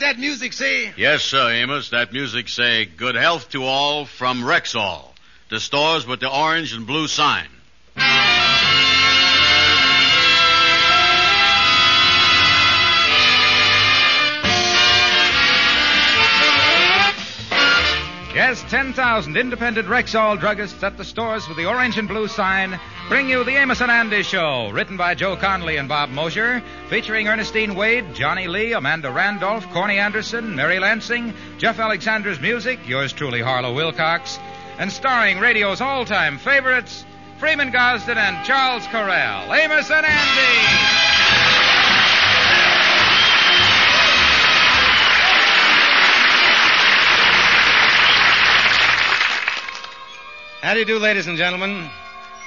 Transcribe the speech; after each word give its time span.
that 0.00 0.18
music 0.18 0.52
say? 0.52 0.92
Yes, 0.96 1.22
sir, 1.22 1.50
Amos. 1.50 1.90
That 1.90 2.12
music 2.12 2.48
say, 2.48 2.84
good 2.84 3.14
health 3.14 3.50
to 3.50 3.64
all 3.64 4.04
from 4.06 4.42
Rexall. 4.42 5.04
The 5.50 5.60
stores 5.60 6.06
with 6.06 6.20
the 6.20 6.30
orange 6.30 6.72
and 6.74 6.86
blue 6.86 7.08
sign. 7.08 7.48
Yes, 18.34 18.62
10,000 18.68 19.36
independent 19.36 19.88
Rexall 19.88 20.38
druggists 20.38 20.82
at 20.82 20.96
the 20.96 21.04
stores 21.04 21.48
with 21.48 21.56
the 21.56 21.64
orange 21.64 21.96
and 21.98 22.06
blue 22.06 22.28
sign 22.28 22.78
bring 23.08 23.28
you 23.28 23.42
the 23.42 23.56
Amos 23.56 23.80
and 23.80 23.90
Andy 23.90 24.22
Show, 24.22 24.68
written 24.68 24.98
by 24.98 25.14
Joe 25.14 25.34
Connelly 25.34 25.76
and 25.76 25.88
Bob 25.88 26.10
Mosher, 26.10 26.62
featuring 26.88 27.26
Ernestine 27.26 27.74
Wade, 27.74 28.14
Johnny 28.14 28.46
Lee, 28.46 28.74
Amanda 28.74 29.10
Randolph, 29.10 29.68
Corny 29.70 29.98
Anderson, 29.98 30.54
Mary 30.54 30.78
Lansing, 30.78 31.32
Jeff 31.56 31.78
Alexander's 31.78 32.38
music, 32.38 32.86
yours 32.86 33.14
truly, 33.14 33.40
Harlow 33.40 33.74
Wilcox, 33.74 34.38
and 34.78 34.92
starring 34.92 35.38
radio's 35.38 35.80
all-time 35.80 36.36
favorites, 36.36 37.06
Freeman 37.38 37.70
Gosden 37.72 38.18
and 38.18 38.46
Charles 38.46 38.84
Correll. 38.84 39.58
Amos 39.58 39.90
and 39.90 40.04
Andy! 40.04 41.27
How 50.60 50.74
do 50.74 50.80
you 50.80 50.86
do, 50.86 50.98
ladies 50.98 51.28
and 51.28 51.38
gentlemen? 51.38 51.88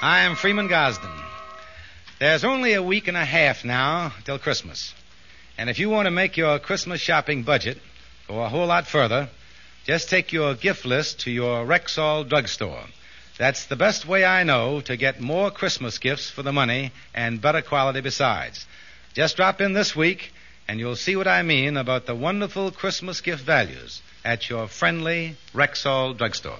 I 0.01 0.23
am 0.23 0.35
Freeman 0.35 0.67
Gosden. 0.67 1.09
There's 2.20 2.43
only 2.43 2.73
a 2.73 2.84
week 2.84 3.07
and 3.07 3.15
a 3.15 3.23
half 3.23 3.63
now 3.63 4.11
till 4.25 4.37
Christmas. 4.37 4.93
And 5.57 5.70
if 5.70 5.79
you 5.79 5.90
want 5.90 6.07
to 6.07 6.12
make 6.12 6.35
your 6.35 6.59
Christmas 6.59 6.99
shopping 6.99 7.43
budget 7.43 7.77
go 8.27 8.43
a 8.43 8.49
whole 8.49 8.67
lot 8.67 8.85
further, 8.85 9.29
just 9.85 10.09
take 10.09 10.34
your 10.34 10.55
gift 10.55 10.84
list 10.84 11.21
to 11.21 11.32
your 11.32 11.65
Rexall 11.65 12.27
drugstore. 12.27 12.84
That's 13.37 13.67
the 13.67 13.77
best 13.77 14.05
way 14.05 14.26
I 14.26 14.43
know 14.43 14.82
to 14.82 14.98
get 14.98 15.21
more 15.21 15.49
Christmas 15.49 15.98
gifts 15.98 16.29
for 16.29 16.43
the 16.43 16.51
money 16.51 16.91
and 17.13 17.41
better 17.41 17.62
quality 17.62 18.01
besides. 18.01 18.65
Just 19.13 19.37
drop 19.37 19.62
in 19.62 19.71
this 19.71 19.95
week 19.95 20.34
and 20.67 20.82
you'll 20.82 20.98
see 20.98 21.15
what 21.15 21.29
I 21.29 21.43
mean 21.43 21.77
about 21.77 22.07
the 22.07 22.15
wonderful 22.15 22.71
Christmas 22.71 23.21
gift 23.21 23.45
values 23.45 24.01
at 24.26 24.49
your 24.49 24.67
friendly 24.67 25.37
Rexall 25.54 26.17
drugstore. 26.17 26.59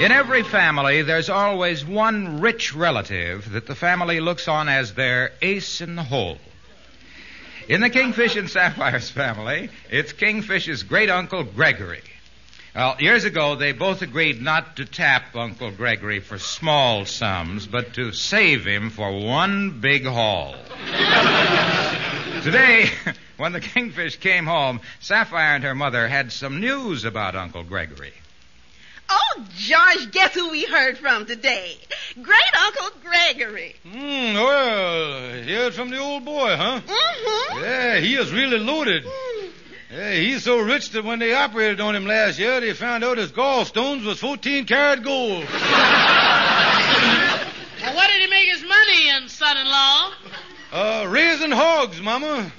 In 0.00 0.12
every 0.12 0.44
family, 0.44 1.02
there's 1.02 1.28
always 1.28 1.84
one 1.84 2.40
rich 2.40 2.72
relative 2.72 3.50
that 3.50 3.66
the 3.66 3.74
family 3.74 4.20
looks 4.20 4.46
on 4.46 4.68
as 4.68 4.94
their 4.94 5.32
ace 5.42 5.80
in 5.80 5.96
the 5.96 6.04
hole. 6.04 6.38
In 7.68 7.80
the 7.80 7.90
Kingfish 7.90 8.36
and 8.36 8.48
Sapphires 8.48 9.10
family, 9.10 9.70
it's 9.90 10.12
Kingfish's 10.12 10.84
great 10.84 11.10
uncle 11.10 11.42
Gregory. 11.42 12.04
Well, 12.76 12.94
years 13.00 13.24
ago, 13.24 13.56
they 13.56 13.72
both 13.72 14.02
agreed 14.02 14.40
not 14.40 14.76
to 14.76 14.84
tap 14.84 15.34
Uncle 15.34 15.72
Gregory 15.72 16.20
for 16.20 16.38
small 16.38 17.04
sums, 17.04 17.66
but 17.66 17.94
to 17.94 18.12
save 18.12 18.64
him 18.64 18.90
for 18.90 19.10
one 19.10 19.80
big 19.80 20.06
haul. 20.06 20.54
Today, 22.44 22.88
when 23.36 23.50
the 23.50 23.60
Kingfish 23.60 24.18
came 24.18 24.46
home, 24.46 24.80
Sapphire 25.00 25.56
and 25.56 25.64
her 25.64 25.74
mother 25.74 26.06
had 26.06 26.30
some 26.30 26.60
news 26.60 27.04
about 27.04 27.34
Uncle 27.34 27.64
Gregory. 27.64 28.12
Oh, 29.10 29.44
George, 29.56 30.10
guess 30.12 30.34
who 30.34 30.50
we 30.50 30.64
heard 30.64 30.98
from 30.98 31.26
today? 31.26 31.76
Great 32.20 32.56
Uncle 32.60 32.90
Gregory. 33.04 33.74
Hmm, 33.82 34.34
well, 34.34 35.42
heard 35.42 35.74
from 35.74 35.90
the 35.90 35.98
old 35.98 36.24
boy, 36.24 36.56
huh? 36.56 36.80
Mm-hmm. 36.86 37.62
Yeah, 37.62 37.98
he 37.98 38.14
is 38.16 38.32
really 38.32 38.58
loaded. 38.58 39.04
Yeah, 39.90 40.12
he's 40.12 40.44
so 40.44 40.60
rich 40.60 40.90
that 40.90 41.04
when 41.04 41.18
they 41.18 41.32
operated 41.32 41.80
on 41.80 41.96
him 41.96 42.06
last 42.06 42.38
year, 42.38 42.60
they 42.60 42.74
found 42.74 43.04
out 43.04 43.16
his 43.16 43.32
gallstones 43.32 44.04
was 44.04 44.18
14 44.18 44.66
karat 44.66 45.02
gold. 45.02 45.46
Well, 47.80 47.94
what 47.94 48.10
did 48.10 48.20
he 48.20 48.28
make 48.28 48.48
his 48.50 48.62
money 48.62 49.08
in, 49.08 49.28
son-in-law? 49.28 50.12
Uh, 50.72 51.06
raising 51.08 51.52
hogs, 51.52 52.00
Mama. 52.00 52.52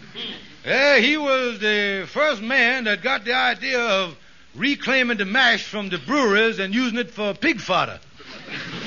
Yeah, 0.66 0.98
he 0.98 1.18
was 1.18 1.60
the 1.60 2.08
first 2.08 2.42
man 2.42 2.86
that 2.86 3.04
got 3.04 3.26
the 3.26 3.34
idea 3.34 3.80
of 3.80 4.18
reclaiming 4.56 5.18
the 5.18 5.26
mash 5.26 5.64
from 5.64 5.90
the 5.90 5.98
breweries 5.98 6.60
and 6.60 6.74
using 6.74 6.98
it 7.00 7.12
for 7.12 7.34
pig 7.34 7.60
fodder. 7.60 8.00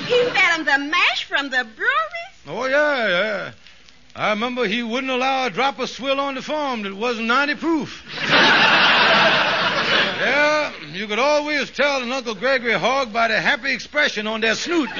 He 0.05 0.23
fed 0.23 0.57
him 0.57 0.65
the 0.65 0.77
mash 0.77 1.23
from 1.25 1.49
the 1.49 1.65
breweries? 1.75 2.37
Oh, 2.47 2.65
yeah, 2.65 3.07
yeah. 3.07 3.51
I 4.15 4.29
remember 4.31 4.67
he 4.67 4.83
wouldn't 4.83 5.11
allow 5.11 5.47
a 5.47 5.49
drop 5.49 5.79
of 5.79 5.89
swill 5.89 6.19
on 6.19 6.35
the 6.35 6.41
farm 6.41 6.83
that 6.83 6.93
wasn't 6.93 7.27
90 7.27 7.55
proof. 7.55 8.03
yeah, 10.21 10.71
you 10.91 11.07
could 11.07 11.17
always 11.17 11.71
tell 11.71 12.03
an 12.03 12.11
Uncle 12.11 12.35
Gregory 12.35 12.73
hog 12.73 13.11
by 13.11 13.29
the 13.29 13.41
happy 13.41 13.71
expression 13.71 14.27
on 14.27 14.41
their 14.41 14.55
snoot. 14.55 14.89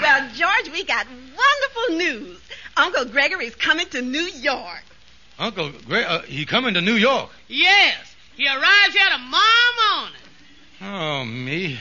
Well, 0.00 0.28
George, 0.34 0.72
we 0.72 0.82
got 0.84 1.06
wonderful 1.06 1.96
news. 1.96 2.40
Uncle 2.76 3.04
Gregory's 3.04 3.54
coming 3.54 3.86
to 3.90 4.00
New 4.00 4.18
York. 4.22 4.82
Uncle 5.38 5.72
Greg, 5.86 6.06
uh, 6.06 6.22
he 6.22 6.46
coming 6.46 6.74
to 6.74 6.80
New 6.80 6.94
York. 6.94 7.30
Yes. 7.48 8.09
He 8.40 8.48
arrives 8.48 8.94
here 8.94 9.10
tomorrow 9.12 9.72
morning. 9.84 10.22
Oh, 10.80 11.24
me. 11.26 11.78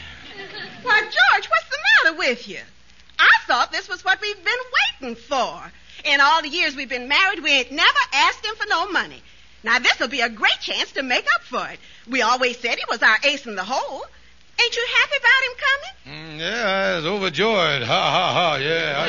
Why, 0.83 0.99
George, 0.99 1.49
what's 1.49 1.69
the 1.69 1.77
matter 2.03 2.17
with 2.17 2.49
you? 2.49 2.59
I 3.17 3.31
thought 3.47 3.71
this 3.71 3.87
was 3.87 4.03
what 4.03 4.19
we've 4.19 4.43
been 4.43 4.53
waiting 4.99 5.15
for. 5.15 5.71
In 6.03 6.19
all 6.19 6.41
the 6.41 6.49
years 6.49 6.75
we've 6.75 6.89
been 6.89 7.07
married, 7.07 7.41
we 7.41 7.51
ain't 7.51 7.71
never 7.71 7.99
asked 8.11 8.45
him 8.45 8.55
for 8.55 8.67
no 8.67 8.91
money. 8.91 9.23
Now, 9.63 9.79
this'll 9.79 10.09
be 10.09 10.19
a 10.19 10.27
great 10.27 10.59
chance 10.59 10.91
to 10.91 11.01
make 11.01 11.25
up 11.35 11.43
for 11.43 11.65
it. 11.69 11.79
We 12.09 12.23
always 12.23 12.59
said 12.59 12.77
he 12.77 12.83
was 12.89 13.01
our 13.01 13.17
ace 13.23 13.45
in 13.45 13.55
the 13.55 13.63
hole. 13.63 14.03
Ain't 14.61 14.75
you 14.75 14.85
happy 14.97 15.15
about 15.15 15.43
him 15.45 15.55
coming? 15.63 15.93
Mm, 16.11 16.39
yeah, 16.41 16.67
I 16.67 16.95
was 16.97 17.05
overjoyed. 17.05 17.83
Ha, 17.83 18.11
ha, 18.11 18.33
ha, 18.33 18.55
yeah. 18.55 19.05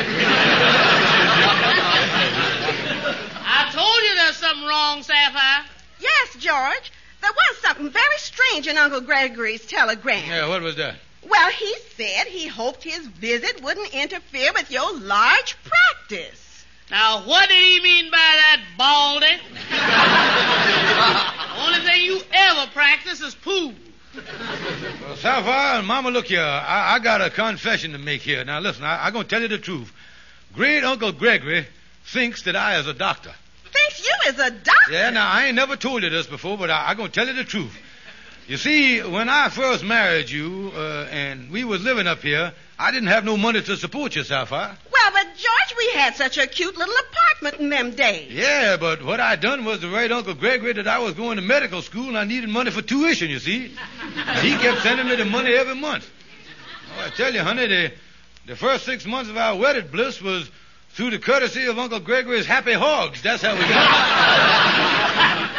I 3.45 3.73
told 3.73 4.03
you 4.05 4.15
there's 4.15 4.37
something 4.37 4.69
wrong, 4.69 5.03
Sapphire. 5.03 5.65
Yes, 5.99 6.37
George. 6.39 6.93
There 7.21 7.31
was 7.31 7.57
something 7.63 7.91
very 7.91 8.19
strange 8.19 8.67
in 8.67 8.77
Uncle 8.77 9.01
Gregory's 9.01 9.65
telegram. 9.67 10.25
yeah, 10.29 10.49
what 10.49 10.63
was 10.63 10.77
that? 10.77 10.97
Well, 11.29 11.51
he 11.51 11.75
said 11.97 12.27
he 12.27 12.47
hoped 12.47 12.83
his 12.83 13.07
visit 13.07 13.63
wouldn't 13.63 13.93
interfere 13.95 14.53
with 14.55 14.71
your 14.71 14.99
large 14.99 15.57
practice. 15.63 16.65
Now, 16.91 17.23
what 17.27 17.49
did 17.49 17.63
he 17.63 17.81
mean 17.83 18.11
by 18.11 18.17
that, 18.17 18.61
Baldy? 18.77 19.37
The 21.61 21.67
only 21.67 21.81
thing 21.81 22.05
you 22.05 22.21
ever 22.33 22.71
practice 22.73 23.21
is 23.21 23.35
poo. 23.35 23.75
Well, 24.15 25.17
Sapphire 25.17 25.79
and 25.79 25.87
Mama, 25.87 26.11
look 26.11 26.27
here. 26.27 26.43
I, 26.43 26.95
I 26.95 26.99
got 27.01 27.21
a 27.21 27.29
confession 27.31 27.93
to 27.93 27.99
make 27.99 28.23
here. 28.23 28.45
Now, 28.45 28.61
listen, 28.61 28.83
I, 28.85 29.07
I'm 29.07 29.13
going 29.13 29.25
to 29.25 29.29
tell 29.29 29.43
you 29.43 29.49
the 29.49 29.59
truth. 29.59 29.93
Great 30.55 30.83
Uncle 30.85 31.13
Gregory 31.13 31.67
thinks 32.05 32.43
that 32.43 32.57
I 32.57 32.79
is 32.79 32.87
a 32.87 32.95
doctor. 32.95 33.33
Thinks 33.81 34.07
you 34.07 34.31
is 34.31 34.39
a 34.39 34.51
doctor. 34.51 34.93
Yeah, 34.93 35.11
now, 35.11 35.29
I 35.31 35.47
ain't 35.47 35.57
never 35.57 35.77
told 35.77 36.03
you 36.03 36.11
this 36.11 36.27
before, 36.27 36.59
but 36.59 36.71
I, 36.71 36.89
I'm 36.89 36.97
going 36.97 37.11
to 37.11 37.15
tell 37.15 37.27
you 37.27 37.35
the 37.35 37.45
truth. 37.45 37.77
You 38.47 38.57
see, 38.57 39.01
when 39.01 39.29
I 39.29 39.49
first 39.49 39.85
married 39.85 40.29
you, 40.29 40.73
uh, 40.75 41.07
and 41.11 41.51
we 41.53 41.63
was 41.63 41.83
living 41.83 42.09
up 42.09 42.21
here, 42.21 42.53
I 42.81 42.91
didn't 42.91 43.09
have 43.09 43.25
no 43.25 43.37
money 43.37 43.63
to 43.63 43.77
support 43.77 44.17
you, 44.17 44.25
Sapphire. 44.25 44.77
Well, 44.93 45.11
but 45.13 45.27
George, 45.37 45.79
we 45.79 45.91
had 45.95 46.17
such 46.17 46.37
a 46.37 46.49
cute 46.49 46.77
little 46.77 46.95
apartment 46.95 47.61
in 47.63 47.71
them 47.71 47.93
days. 47.93 48.33
Yeah, 48.33 48.77
but 48.77 49.05
what 49.05 49.21
I 49.21 49.37
done 49.37 49.65
was 49.65 49.81
to 49.81 49.89
write 49.89 50.11
Uncle 50.11 50.35
Gregory 50.35 50.73
that 50.73 50.89
I 50.89 50.99
was 50.99 51.15
going 51.15 51.37
to 51.37 51.43
medical 51.43 51.81
school 51.81 52.09
and 52.09 52.19
I 52.19 52.25
needed 52.25 52.51
money 52.51 52.73
for 52.73 52.83
tuition, 52.83 53.31
you 53.31 53.39
see. 53.39 53.73
And 54.03 54.39
he 54.39 54.57
kept 54.57 54.83
sending 54.83 55.07
me 55.07 55.15
the 55.15 55.27
money 55.27 55.53
every 55.53 55.77
month. 55.77 56.11
Oh, 56.97 57.07
I 57.07 57.11
tell 57.11 57.33
you, 57.33 57.41
honey, 57.41 57.69
the, 57.69 57.93
the 58.47 58.57
first 58.57 58.85
six 58.85 59.07
months 59.07 59.31
of 59.31 59.37
our 59.37 59.57
wedded 59.57 59.93
bliss 59.93 60.21
was 60.21 60.51
through 60.93 61.11
the 61.11 61.19
courtesy 61.19 61.67
of 61.67 61.79
Uncle 61.79 62.01
Gregory's 62.01 62.47
happy 62.47 62.73
hogs. 62.73 63.23
That's 63.23 63.43
how 63.43 63.55
we 63.55 63.61
got 63.61 63.71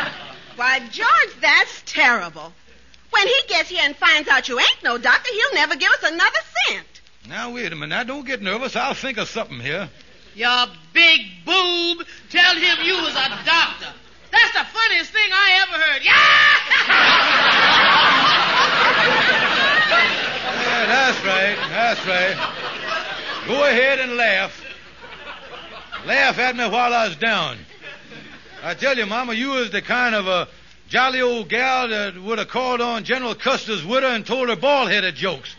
it. 0.08 0.12
Why, 0.58 0.80
George, 0.90 1.42
that's 1.42 1.84
terrible. 1.86 2.54
When 3.12 3.28
he 3.28 3.36
gets 3.48 3.70
here 3.70 3.82
and 3.84 3.96
finds 3.96 4.30
out 4.30 4.48
you 4.48 4.60
ain't 4.60 4.84
no 4.84 4.98
doctor, 4.98 5.32
he'll 5.32 5.54
never 5.56 5.76
give 5.76 5.90
us 5.92 6.04
another 6.04 6.40
cent. 6.68 7.02
Now, 7.28 7.52
wait 7.52 7.72
a 7.72 7.76
minute. 7.76 7.88
Now, 7.88 8.04
don't 8.04 8.26
get 8.26 8.42
nervous. 8.42 8.76
I'll 8.76 8.94
think 8.94 9.18
of 9.18 9.28
something 9.28 9.60
here. 9.60 9.90
You 10.36 10.48
big 10.94 11.22
boob. 11.46 12.06
Tell 12.30 12.56
him 12.56 12.78
you 12.84 12.94
was 12.94 13.14
a 13.14 13.30
doctor. 13.46 13.94
That's 14.32 14.54
the 14.54 14.66
funniest 14.66 15.12
thing 15.12 15.30
I 15.32 15.60
ever 15.62 15.78
heard. 15.84 16.04
Yeah! 16.06 16.18
Yeah, 20.72 20.86
that's 20.88 21.26
right. 21.26 21.58
That's 21.70 22.06
right. 22.08 22.36
Go 23.48 23.64
ahead 23.66 24.00
and 24.00 24.16
laugh. 24.16 24.61
Laugh 26.06 26.40
at 26.40 26.56
me 26.56 26.68
while 26.68 26.94
I 26.94 27.08
was 27.08 27.16
down. 27.18 27.58
I 28.64 28.74
tell 28.74 28.98
you, 28.98 29.06
Mama, 29.06 29.34
you 29.34 29.52
was 29.52 29.72
the 29.72 29.82
kind 29.82 30.16
of 30.16 30.28
a 30.28 30.48
jolly 30.90 31.22
old 31.22 31.48
gal 31.48 31.88
that 31.90 32.20
would 32.20 32.40
have 32.40 32.48
called 32.48 32.82
on 32.82 33.04
General 33.04 33.36
Custer's 33.36 33.86
widow 33.86 34.10
and 34.10 34.26
told 34.26 34.50
her 34.50 34.56
bald-headed 34.56 35.16
jokes. 35.16 35.56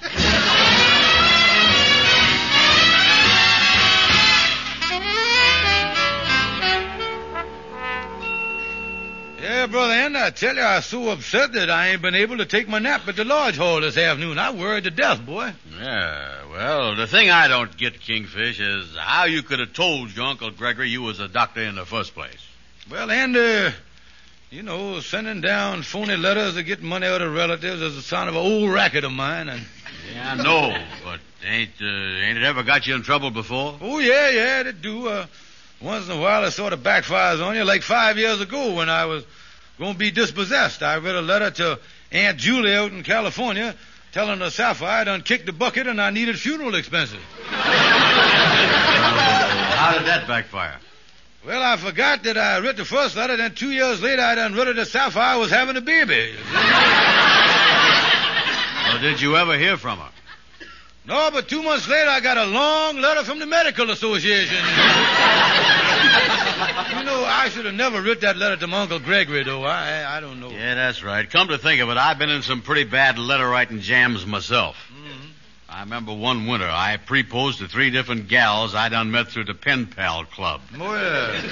Yeah, 9.43 9.67
Brother 9.67 9.93
Andy, 9.93 10.21
I 10.21 10.31
tell 10.31 10.55
you, 10.55 10.61
I 10.61 10.77
was 10.77 10.85
so 10.85 11.09
upset 11.09 11.55
that 11.55 11.69
I 11.69 11.89
ain't 11.89 12.01
been 12.01 12.15
able 12.15 12.37
to 12.37 12.47
take 12.47 12.69
my 12.69 12.79
nap 12.79 13.09
at 13.09 13.17
the 13.17 13.25
lodge 13.25 13.57
hall 13.57 13.81
this 13.81 13.97
afternoon. 13.97 14.39
I 14.39 14.53
worried 14.53 14.85
to 14.85 14.93
death, 14.93 15.27
boy. 15.27 15.53
Yeah, 15.81 16.47
well, 16.49 16.95
the 16.95 17.09
thing 17.09 17.29
I 17.29 17.49
don't 17.49 17.77
get, 17.77 17.99
Kingfish, 17.99 18.61
is 18.61 18.97
how 18.97 19.25
you 19.25 19.43
could 19.43 19.59
have 19.59 19.73
told 19.73 20.15
your 20.15 20.27
Uncle 20.27 20.53
Gregory 20.53 20.91
you 20.91 21.03
was 21.03 21.19
a 21.19 21.27
doctor 21.27 21.61
in 21.61 21.75
the 21.75 21.85
first 21.85 22.15
place. 22.15 22.39
Well, 22.89 23.11
Andy, 23.11 23.75
you 24.51 24.63
know, 24.63 25.01
sending 25.01 25.41
down 25.41 25.83
phony 25.83 26.17
letters 26.17 26.55
to 26.55 26.63
get 26.63 26.81
money 26.81 27.09
out 27.09 27.21
of 27.21 27.35
relatives 27.35 27.83
is 27.83 27.97
a 27.97 28.03
sign 28.03 28.29
of 28.29 28.37
an 28.37 28.41
old 28.41 28.71
racket 28.71 29.03
of 29.03 29.11
mine, 29.11 29.49
and 29.49 29.63
Yeah, 30.15 30.35
I 30.35 30.41
know, 30.41 30.85
but 31.03 31.19
ain't 31.45 31.73
uh, 31.81 31.85
ain't 31.85 32.39
it 32.39 32.45
ever 32.45 32.63
got 32.63 32.87
you 32.87 32.95
in 32.95 33.03
trouble 33.03 33.33
before? 33.33 33.77
Oh, 33.81 33.99
yeah, 33.99 34.31
yeah, 34.31 34.61
it 34.69 34.81
do. 34.81 35.09
Uh, 35.09 35.27
once 35.83 36.07
in 36.07 36.13
a 36.13 36.21
while, 36.21 36.45
it 36.45 36.53
sort 36.53 36.73
of 36.73 36.81
backfires 36.81 37.45
on 37.45 37.57
you. 37.57 37.65
Like 37.65 37.83
five 37.83 38.17
years 38.17 38.41
ago 38.41 38.75
when 38.75 38.89
I 38.89 39.07
was 39.07 39.25
going 39.79 39.93
to 39.95 39.99
be 39.99 40.11
dispossessed, 40.11 40.83
I 40.83 40.97
read 40.99 41.15
a 41.15 41.23
letter 41.23 41.51
to 41.51 41.79
Aunt 42.13 42.39
Julie 42.39 42.75
out 42.75 42.93
in 42.93 43.03
California 43.03 43.75
telling 44.13 44.41
her 44.41 44.51
Sapphire 44.51 45.01
I 45.01 45.05
done 45.05 45.23
kicked 45.23 45.47
the 45.47 45.53
bucket 45.53 45.87
and 45.87 46.01
I 46.01 46.11
needed 46.11 46.39
funeral 46.39 46.75
expenses. 46.75 47.19
How 49.83 49.99
did 49.99 50.07
that 50.07 50.29
backfire? 50.29 50.79
Well, 51.45 51.61
I 51.63 51.77
forgot 51.77 52.23
that 52.23 52.39
I 52.39 52.61
wrote 52.61 52.77
the 52.77 52.85
first 52.85 53.17
letter, 53.17 53.37
then 53.37 53.55
two 53.55 53.73
years 53.73 54.01
later 54.01 54.23
I 54.23 54.37
done 54.37 54.55
read 54.55 54.69
it 54.69 54.77
that 54.77 54.87
Sapphire 54.87 55.39
was 55.39 55.51
having 55.51 55.77
a 55.77 55.81
baby. 55.81 56.35
Well, 58.87 59.01
did 59.01 59.21
you 59.21 59.37
ever 59.37 59.59
hear 59.59 59.77
from 59.77 59.99
her? 59.99 60.11
No, 61.05 61.31
but 61.33 61.49
two 61.49 61.63
months 61.63 61.89
later 61.89 62.09
I 62.09 62.21
got 62.21 62.39
a 62.39 62.45
long 62.45 62.99
letter 62.99 63.25
from 63.25 63.41
the 63.41 63.47
Medical 63.47 63.91
Association. 63.91 64.57
you 64.57 64.63
know, 67.05 67.25
I 67.25 67.49
should 67.51 67.65
have 67.65 67.75
never 67.75 68.01
writ 68.01 68.21
that 68.21 68.37
letter 68.37 68.57
to 68.59 68.67
my 68.69 68.83
Uncle 68.83 69.01
Gregory, 69.01 69.43
though. 69.43 69.65
I, 69.65 70.17
I 70.17 70.21
don't 70.21 70.39
know. 70.39 70.51
Yeah, 70.51 70.77
that's 70.77 71.03
right. 71.03 71.29
Come 71.29 71.49
to 71.49 71.59
think 71.59 71.81
of 71.81 71.89
it, 71.89 71.97
I've 71.97 72.19
been 72.19 72.31
in 72.31 72.43
some 72.43 72.63
pretty 72.63 72.85
bad 72.85 73.19
letter 73.19 73.49
writing 73.49 73.81
jams 73.81 74.25
myself. 74.25 74.77
Mm-hmm. 74.93 75.27
I 75.69 75.81
remember 75.81 76.13
one 76.13 76.47
winter 76.47 76.69
I 76.71 76.99
proposed 76.99 77.59
to 77.59 77.67
three 77.67 77.91
different 77.91 78.29
gals 78.29 78.73
I 78.75 78.89
done 78.89 79.11
met 79.11 79.27
through 79.29 79.47
the 79.47 79.55
Pen 79.55 79.87
Pal 79.87 80.25
Club. 80.27 80.61
Oh, 80.79 80.95
yeah. 80.95 81.43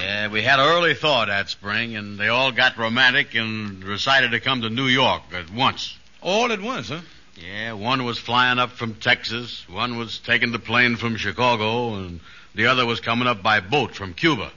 Yeah, 0.00 0.28
we 0.28 0.42
had 0.42 0.58
an 0.58 0.66
early 0.66 0.94
thaw 0.94 1.26
that 1.26 1.50
spring, 1.50 1.94
and 1.94 2.18
they 2.18 2.28
all 2.28 2.50
got 2.50 2.76
romantic 2.78 3.36
and 3.36 3.84
decided 3.84 4.32
to 4.32 4.40
come 4.40 4.62
to 4.62 4.70
New 4.70 4.86
York 4.86 5.22
at 5.34 5.50
once. 5.52 5.96
All 6.20 6.50
at 6.50 6.60
once, 6.60 6.88
huh? 6.88 7.00
Yeah, 7.40 7.72
one 7.74 8.04
was 8.04 8.18
flying 8.18 8.58
up 8.58 8.70
from 8.70 8.94
Texas, 8.94 9.64
one 9.68 9.96
was 9.96 10.18
taking 10.18 10.50
the 10.50 10.58
plane 10.58 10.96
from 10.96 11.16
Chicago, 11.16 11.94
and 11.94 12.20
the 12.54 12.66
other 12.66 12.84
was 12.84 13.00
coming 13.00 13.28
up 13.28 13.42
by 13.42 13.60
boat 13.60 13.94
from 13.94 14.12
Cuba. 14.14 14.50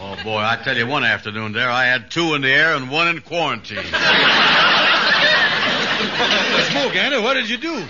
Oh, 0.00 0.16
boy, 0.22 0.38
I 0.38 0.56
tell 0.62 0.76
you, 0.76 0.86
one 0.86 1.04
afternoon 1.04 1.52
there, 1.52 1.70
I 1.70 1.86
had 1.86 2.10
two 2.10 2.34
in 2.34 2.42
the 2.42 2.50
air 2.50 2.76
and 2.76 2.90
one 2.90 3.08
in 3.08 3.20
quarantine. 3.20 3.84
Smoke, 6.70 6.96
Andy, 6.96 7.20
what 7.20 7.34
did 7.34 7.50
you 7.50 7.58
do? 7.58 7.84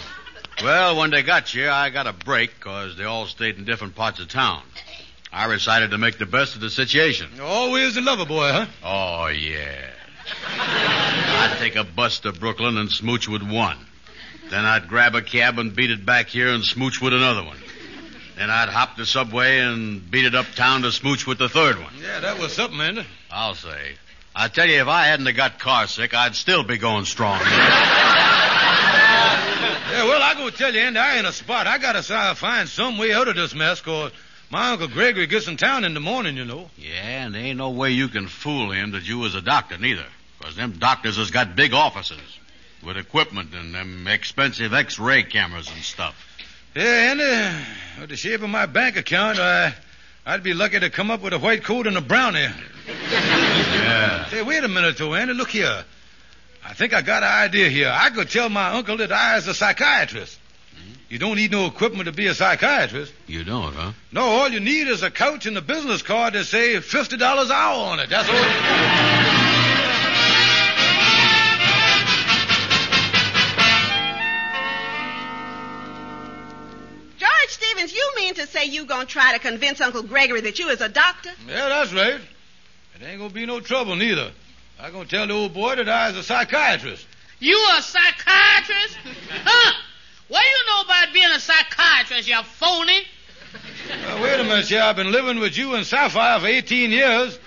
Well, 0.63 0.97
when 0.97 1.11
they 1.11 1.23
got 1.23 1.49
here, 1.49 1.71
I 1.71 1.91
got 1.91 2.07
a 2.07 2.13
break 2.13 2.55
because 2.55 2.97
they 2.97 3.05
all 3.05 3.27
stayed 3.27 3.57
in 3.59 3.65
different 3.65 3.95
parts 3.95 4.21
of 4.21 4.29
town. 4.29 4.63
I 5.33 5.49
decided 5.49 5.91
to 5.93 5.99
make 5.99 6.19
the 6.19 6.27
best 6.27 6.55
of 6.55 6.61
the 6.61 6.71
situation. 6.71 7.29
Always 7.41 7.97
a 7.97 8.01
lover 8.01 8.27
boy, 8.27 8.53
huh? 8.53 8.67
Oh, 8.85 9.27
yeah. 9.29 9.91
I'd 10.29 11.57
take 11.59 11.77
a 11.77 11.85
bus 11.85 12.21
to 12.21 12.33
Brooklyn 12.33 12.77
and 12.79 12.91
smooch 12.91 13.29
with 13.29 13.43
one. 13.43 13.79
Then 14.51 14.65
I'd 14.65 14.89
grab 14.89 15.15
a 15.15 15.23
cab 15.23 15.59
and 15.59 15.75
beat 15.75 15.91
it 15.91 16.05
back 16.05 16.29
here 16.29 16.49
and 16.49 16.65
smooch 16.65 17.01
with 17.01 17.15
another 17.15 17.43
one. 17.43 17.57
Then 18.37 18.51
I'd 18.51 18.69
hop 18.69 18.97
the 18.97 19.07
subway 19.07 19.59
and 19.61 20.11
beat 20.11 20.25
it 20.25 20.35
uptown 20.35 20.83
to 20.83 20.93
smooch 20.93 21.27
with 21.27 21.39
the 21.39 21.49
third 21.49 21.79
one. 21.79 21.93
Yeah, 22.01 22.21
that 22.21 22.39
was 22.39 22.53
something, 22.53 22.81
Andy. 22.81 23.07
I'll 23.31 23.55
say. 23.55 23.97
I 24.35 24.49
tell 24.49 24.67
you, 24.67 24.81
if 24.81 24.89
I 24.89 25.07
hadn't 25.07 25.27
have 25.27 25.37
got 25.37 25.59
car 25.59 25.87
sick, 25.87 26.15
I'd 26.15 26.35
still 26.35 26.65
be 26.65 26.79
going 26.79 27.05
strong. 27.05 27.41
Yeah, 29.93 30.05
well, 30.05 30.23
I 30.23 30.35
go 30.35 30.49
tell 30.49 30.73
you, 30.73 30.81
Andy, 30.81 30.99
I 30.99 31.19
ain't 31.19 31.27
a 31.27 31.33
spot. 31.33 31.67
I 31.67 31.77
gotta 31.77 31.99
uh, 32.15 32.33
find 32.33 32.67
some 32.67 32.97
way 32.97 33.13
out 33.13 33.29
of 33.29 33.37
this 33.37 33.55
mess, 33.55 33.83
cause 33.83 34.11
my 34.53 34.73
Uncle 34.73 34.89
Gregory 34.89 35.27
gets 35.27 35.49
in 35.49 35.57
town 35.57 35.83
in 35.83 35.95
the 35.95 36.01
morning, 36.01 36.37
you 36.37 36.45
know. 36.45 36.69
Yeah, 36.77 37.25
and 37.25 37.35
there 37.35 37.43
ain't 37.43 37.57
no 37.57 37.71
way 37.71 37.93
you 37.93 38.09
can 38.09 38.29
fool 38.29 38.71
him 38.71 38.93
that 38.93 39.09
you 39.09 39.19
was 39.19 39.35
a 39.35 39.41
doctor, 39.41 39.79
neither. 39.79 40.05
Because 40.39 40.57
them 40.57 40.73
doctors 40.73 41.17
has 41.17 41.31
got 41.31 41.57
big 41.57 41.73
offices 41.73 42.21
with 42.85 42.99
equipment 42.99 43.55
and 43.55 43.75
them 43.75 44.07
expensive 44.07 44.75
x-ray 44.75 45.23
cameras 45.23 45.71
and 45.73 45.83
stuff. 45.83 46.15
Yeah, 46.77 46.83
Andy, 46.85 47.65
with 47.99 48.11
the 48.11 48.17
shape 48.17 48.43
of 48.43 48.51
my 48.51 48.67
bank 48.67 48.97
account, 48.97 49.39
I, 49.39 49.75
I'd 50.27 50.43
be 50.43 50.53
lucky 50.53 50.79
to 50.81 50.91
come 50.91 51.11
up 51.11 51.23
with 51.23 51.33
a 51.33 51.39
white 51.39 51.65
coat 51.65 51.87
and 51.87 51.97
a 51.97 52.03
brownie. 52.03 52.47
Yeah. 52.89 54.27
Say, 54.27 54.43
wait 54.43 54.65
a 54.65 54.69
minute, 54.69 54.99
though, 54.99 55.15
Andy. 55.15 55.33
Look 55.33 55.51
here. 55.51 55.83
I 56.63 56.75
think 56.75 56.93
I 56.93 57.01
got 57.01 57.23
an 57.23 57.31
idea 57.31 57.71
here. 57.71 57.91
I 57.91 58.11
could 58.11 58.29
tell 58.29 58.51
my 58.51 58.73
uncle 58.73 58.99
that 58.99 59.13
I 59.13 59.39
is 59.39 59.49
a 59.49 59.55
psychiatrist. 59.55 60.39
You 61.13 61.19
don't 61.19 61.37
need 61.37 61.51
no 61.51 61.67
equipment 61.67 62.07
to 62.07 62.13
be 62.13 62.29
a 62.29 62.35
psychiatrist. 62.35 63.13
You 63.27 63.45
don't, 63.45 63.75
huh? 63.75 63.93
No, 64.13 64.23
all 64.23 64.49
you 64.49 64.61
need 64.61 64.89
is 64.89 65.03
a 65.03 65.11
couch 65.11 65.45
and 65.45 65.59
a 65.59 65.61
business 65.61 66.01
card 66.01 66.33
that 66.33 66.45
say 66.45 66.81
fifty 66.81 67.19
dollars 67.19 67.51
an 67.51 67.57
hour 67.57 67.85
on 67.91 68.01
it. 68.01 68.09
That's 68.09 68.31
all. 68.31 68.35
George 77.19 77.31
Stevens, 77.51 77.93
you 77.93 78.13
mean 78.17 78.33
to 78.37 78.47
say 78.47 78.65
you 78.65 78.87
gonna 78.87 79.05
try 79.05 79.35
to 79.35 79.39
convince 79.39 79.83
Uncle 79.83 80.05
Gregory 80.05 80.41
that 80.41 80.59
you 80.59 80.71
is 80.71 80.81
a 80.81 80.89
doctor? 80.89 81.29
Yeah, 81.47 81.69
that's 81.69 81.93
right. 81.93 82.23
It 82.95 83.05
ain't 83.05 83.19
gonna 83.19 83.35
be 83.35 83.45
no 83.45 83.61
trouble 83.61 83.97
neither. 83.97 84.33
I 84.81 84.91
gonna 84.91 85.05
tell 85.05 85.27
the 85.27 85.35
old 85.35 85.53
boy 85.53 85.77
that 85.77 85.91
I 85.91 86.09
is 86.09 86.17
a 86.17 86.23
psychiatrist. 86.23 87.07
You 87.39 87.63
a 87.77 87.83
psychiatrist? 87.83 88.97
Huh? 89.45 89.75
What 90.29 90.41
do 90.41 90.49
you 90.49 90.67
know 90.67 90.81
about 90.83 91.13
being 91.13 91.31
a 91.31 91.41
psychiatrist, 91.41 92.29
you 92.29 92.43
phony? 92.43 93.03
Now, 93.89 94.23
wait 94.23 94.41
a 94.41 94.45
minute, 94.45 94.71
yeah. 94.71 94.87
I've 94.87 94.97
been 94.97 95.13
living 95.13 95.39
with 95.39 95.57
you 95.59 95.75
and 95.75 95.85
Sapphire 95.85 96.41
for 96.41 96.47
18 96.47 96.91
years. 96.91 97.39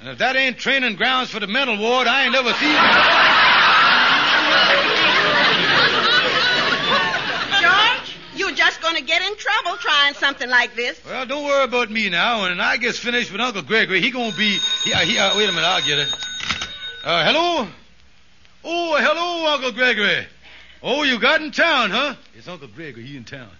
And 0.00 0.08
if 0.08 0.18
that 0.18 0.36
ain't 0.36 0.56
training 0.56 0.96
grounds 0.96 1.30
for 1.30 1.40
the 1.40 1.46
mental 1.46 1.76
ward, 1.76 2.06
I 2.06 2.24
ain't 2.24 2.32
never 2.32 2.52
seen 2.54 2.70
it. 2.70 2.80
George, 7.60 8.16
you're 8.34 8.56
just 8.56 8.80
gonna 8.80 9.02
get 9.02 9.20
in 9.20 9.36
trouble 9.36 9.76
trying 9.76 10.14
something 10.14 10.48
like 10.48 10.74
this. 10.74 10.98
Well, 11.04 11.26
don't 11.26 11.44
worry 11.44 11.64
about 11.64 11.90
me 11.90 12.08
now. 12.08 12.44
And 12.44 12.56
when 12.56 12.60
I 12.60 12.78
gets 12.78 12.98
finished 12.98 13.30
with 13.30 13.42
Uncle 13.42 13.62
Gregory, 13.62 14.00
he 14.00 14.10
gonna 14.10 14.34
be. 14.34 14.58
He, 14.84 14.94
uh, 14.94 14.98
he, 15.00 15.18
uh, 15.18 15.36
wait 15.36 15.48
a 15.48 15.52
minute, 15.52 15.66
I'll 15.66 15.84
get 15.84 15.98
it. 15.98 16.08
Uh, 17.04 17.24
hello? 17.24 17.68
Oh, 18.64 18.96
hello, 18.98 19.52
Uncle 19.54 19.72
Gregory. 19.72 20.26
Oh, 20.82 21.02
you 21.02 21.18
got 21.18 21.42
in 21.42 21.50
town, 21.50 21.90
huh? 21.90 22.14
It's 22.34 22.48
Uncle 22.48 22.68
Gregory. 22.68 23.04
He 23.04 23.16
in 23.16 23.24
town. 23.24 23.50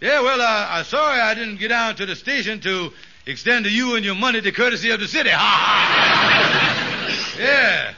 Yeah, 0.00 0.22
well, 0.22 0.40
uh, 0.40 0.66
I'm 0.70 0.84
sorry 0.84 1.20
I 1.20 1.34
didn't 1.34 1.56
get 1.56 1.68
down 1.68 1.96
to 1.96 2.06
the 2.06 2.16
station 2.16 2.60
to 2.60 2.92
extend 3.26 3.64
to 3.64 3.70
you 3.70 3.96
and 3.96 4.04
your 4.04 4.14
money 4.14 4.40
the 4.40 4.52
courtesy 4.52 4.90
of 4.90 5.00
the 5.00 5.08
city. 5.08 5.30
Ha 5.30 5.36
ha! 5.38 7.36
yeah. 7.38 7.94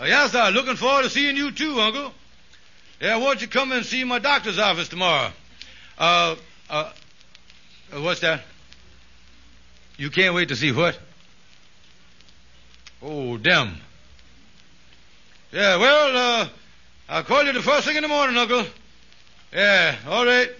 Uh, 0.00 0.04
yes, 0.06 0.32
sir. 0.32 0.50
Looking 0.50 0.76
forward 0.76 1.04
to 1.04 1.10
seeing 1.10 1.36
you 1.36 1.50
too, 1.50 1.80
Uncle. 1.80 2.12
Yeah, 3.00 3.16
won't 3.16 3.40
you 3.40 3.48
come 3.48 3.72
and 3.72 3.86
see 3.86 4.04
my 4.04 4.18
doctor's 4.18 4.58
office 4.58 4.88
tomorrow? 4.88 5.30
Uh, 5.98 6.36
uh, 6.68 6.92
uh, 7.92 8.00
what's 8.00 8.20
that? 8.20 8.42
You 9.96 10.10
can't 10.10 10.34
wait 10.34 10.48
to 10.48 10.56
see 10.56 10.72
what? 10.72 10.98
Oh, 13.00 13.36
them. 13.38 13.76
Yeah, 15.52 15.76
well, 15.76 16.16
uh, 16.16 16.48
I'll 17.10 17.24
call 17.24 17.42
you 17.44 17.54
the 17.54 17.62
first 17.62 17.86
thing 17.86 17.96
in 17.96 18.02
the 18.02 18.08
morning, 18.08 18.36
Uncle. 18.36 18.66
Yeah, 19.50 19.96
all 20.06 20.26
right. 20.26 20.50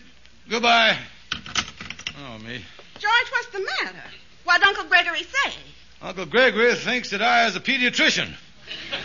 Goodbye. 0.48 0.96
Oh, 2.26 2.38
me. 2.38 2.64
George, 2.98 3.30
what's 3.30 3.48
the 3.48 3.60
matter? 3.60 4.02
What'd 4.44 4.62
Uncle 4.66 4.84
Gregory 4.84 5.24
say? 5.24 5.52
Uncle 6.00 6.24
Gregory 6.24 6.74
thinks 6.74 7.10
that 7.10 7.20
I 7.20 7.46
is 7.46 7.56
a 7.56 7.60
pediatrician. 7.60 8.32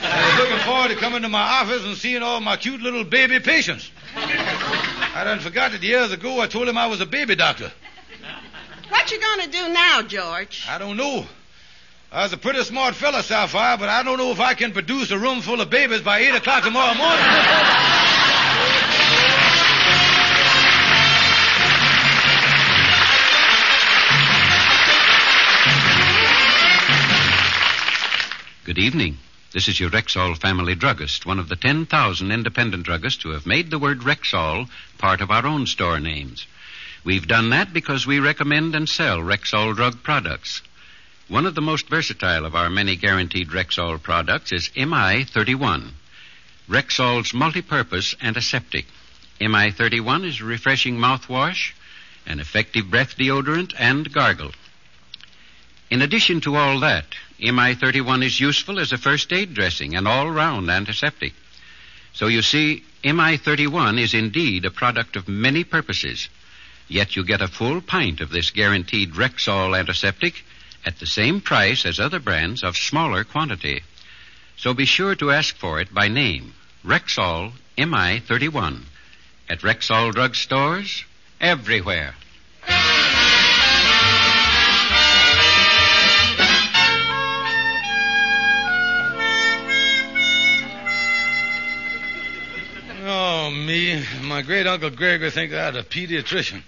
I 0.02 0.30
was 0.30 0.40
looking 0.40 0.66
forward 0.66 0.88
to 0.90 0.96
coming 0.96 1.22
to 1.24 1.30
my 1.30 1.42
office 1.42 1.84
and 1.84 1.98
seeing 1.98 2.24
all 2.24 2.40
my 2.40 2.56
cute 2.56 2.82
little 2.82 3.04
baby 3.04 3.42
patients. 3.42 3.92
I 4.16 5.24
done 5.26 5.40
forgot 5.40 5.74
that 5.74 5.84
years 5.84 6.14
ago 6.14 6.40
I 6.40 6.48
told 6.48 6.70
him 6.70 6.78
I 6.78 6.88
was 6.88 7.02
a 7.02 7.06
baby 7.06 7.36
doctor. 7.36 7.72
What 8.88 9.12
you 9.12 9.20
gonna 9.20 9.48
do 9.48 9.70
now, 9.74 10.02
George? 10.02 10.66
I 10.70 10.78
don't 10.78 10.96
know. 10.96 11.26
I 12.13 12.22
was 12.22 12.32
a 12.32 12.38
pretty 12.38 12.63
smart 12.63 12.93
fella, 12.93 13.24
Sapphire, 13.24 13.75
but 13.75 13.89
I 13.89 14.03
don't 14.03 14.20
know 14.20 14.29
if 14.29 14.39
I 14.39 14.53
can 14.53 14.72
produce 14.72 15.10
a 15.10 15.17
room 15.17 15.41
full 15.41 15.60
of 15.60 15.72
babies 15.72 16.01
by 16.01 16.20
8 16.20 16.36
o'clock 16.36 16.63
tomorrow 16.63 16.93
morning. 16.93 17.25
Good 28.63 28.77
evening. 28.77 29.17
This 29.51 29.67
is 29.67 29.79
your 29.79 29.89
Rexall 29.89 30.38
family 30.38 30.75
druggist, 30.75 31.25
one 31.25 31.39
of 31.39 31.50
the 31.50 31.55
10,000 31.55 32.32
independent 32.32 32.86
druggists 32.86 33.24
who 33.24 33.32
have 33.32 33.48
made 33.48 33.72
the 33.72 33.79
word 33.79 34.01
Rexall 34.01 34.70
part 35.00 35.22
of 35.22 35.32
our 35.32 35.48
own 35.48 35.65
store 35.65 36.00
names. 36.00 36.46
We've 37.03 37.27
done 37.27 37.50
that 37.50 37.74
because 37.74 38.05
we 38.05 38.20
recommend 38.20 38.75
and 38.75 38.88
sell 38.88 39.17
Rexall 39.17 39.75
drug 39.75 40.03
products. 40.03 40.62
One 41.30 41.46
of 41.46 41.56
the 41.56 41.62
most 41.62 41.88
versatile 41.88 42.46
of 42.46 42.53
our 42.53 42.70
many 42.70 42.98
guaranteed 42.98 43.48
Rexall 43.48 44.01
products 44.01 44.51
is 44.51 44.70
MI31. 44.75 45.92
Rexall's 46.68 47.34
multi-purpose 47.34 48.13
antiseptic. 48.22 48.86
MI31 49.39 50.25
is 50.25 50.42
a 50.42 50.44
refreshing 50.44 50.98
mouthwash, 50.98 51.72
an 52.25 52.42
effective 52.42 52.89
breath 52.89 53.15
deodorant, 53.15 53.74
and 53.80 54.12
gargle. 54.12 54.51
In 55.89 56.01
addition 56.01 56.42
to 56.42 56.58
all 56.58 56.82
that, 56.82 57.06
MI31 57.39 58.25
is 58.25 58.42
useful 58.42 58.77
as 58.77 58.92
a 58.92 58.98
first 58.98 59.32
aid 59.32 59.53
dressing 59.53 59.96
and 59.96 60.10
all-round 60.10 60.70
antiseptic. 60.70 61.34
So 62.12 62.27
you 62.27 62.42
see, 62.42 62.84
MI31 63.01 63.98
is 63.98 64.13
indeed 64.13 64.65
a 64.65 64.72
product 64.72 65.15
of 65.15 65.30
many 65.30 65.63
purposes. 65.63 66.27
Yet 66.89 67.15
you 67.15 67.24
get 67.24 67.42
a 67.42 67.48
full 67.48 67.80
pint 67.80 68.20
of 68.20 68.30
this 68.30 68.51
guaranteed 68.51 69.13
Rexall 69.13 69.77
antiseptic 69.77 70.44
at 70.86 71.00
the 71.00 71.06
same 71.06 71.42
price 71.42 71.86
as 71.86 72.00
other 72.00 72.20
brands 72.20 72.63
of 72.63 72.78
smaller 72.78 73.24
quantity. 73.24 73.82
So 74.58 74.74
be 74.74 74.86
sure 74.86 75.16
to 75.16 75.32
ask 75.32 75.56
for 75.56 75.80
it 75.80 75.94
by 75.94 76.08
name, 76.08 76.54
Rexall 76.86 77.54
MI31, 77.78 78.84
at 79.50 79.60
Rexall 79.60 80.13
drug 80.13 80.36
stores 80.36 81.04
everywhere. 81.42 82.16
Oh, 93.06 93.52
me. 93.52 94.02
My 94.22 94.42
great 94.42 94.66
uncle 94.66 94.90
Gregory 94.90 95.30
thinks 95.30 95.54
I 95.54 95.66
had 95.66 95.75
a 95.75 95.84
pediatrician. 95.84 96.63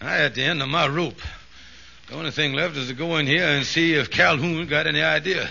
I 0.00 0.18
at 0.18 0.34
the 0.34 0.42
end 0.42 0.60
of 0.60 0.68
my 0.68 0.88
rope. 0.88 1.20
The 2.08 2.14
only 2.14 2.30
thing 2.30 2.52
left 2.52 2.76
is 2.76 2.88
to 2.88 2.94
go 2.94 3.16
in 3.16 3.26
here 3.26 3.46
and 3.46 3.64
see 3.64 3.94
if 3.94 4.10
Calhoun 4.10 4.66
got 4.66 4.86
any 4.86 5.02
idea. 5.02 5.48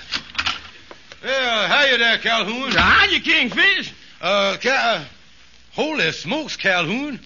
Well, 1.24 1.68
how 1.68 1.86
you 1.86 1.98
there, 1.98 2.18
Calhoun? 2.18 2.72
How 2.72 3.06
you, 3.06 3.22
Kingfish? 3.22 3.94
Uh, 4.22 4.58
Cal... 4.60 5.06
Holy 5.74 6.12
smokes, 6.12 6.58
Calhoun. 6.58 7.20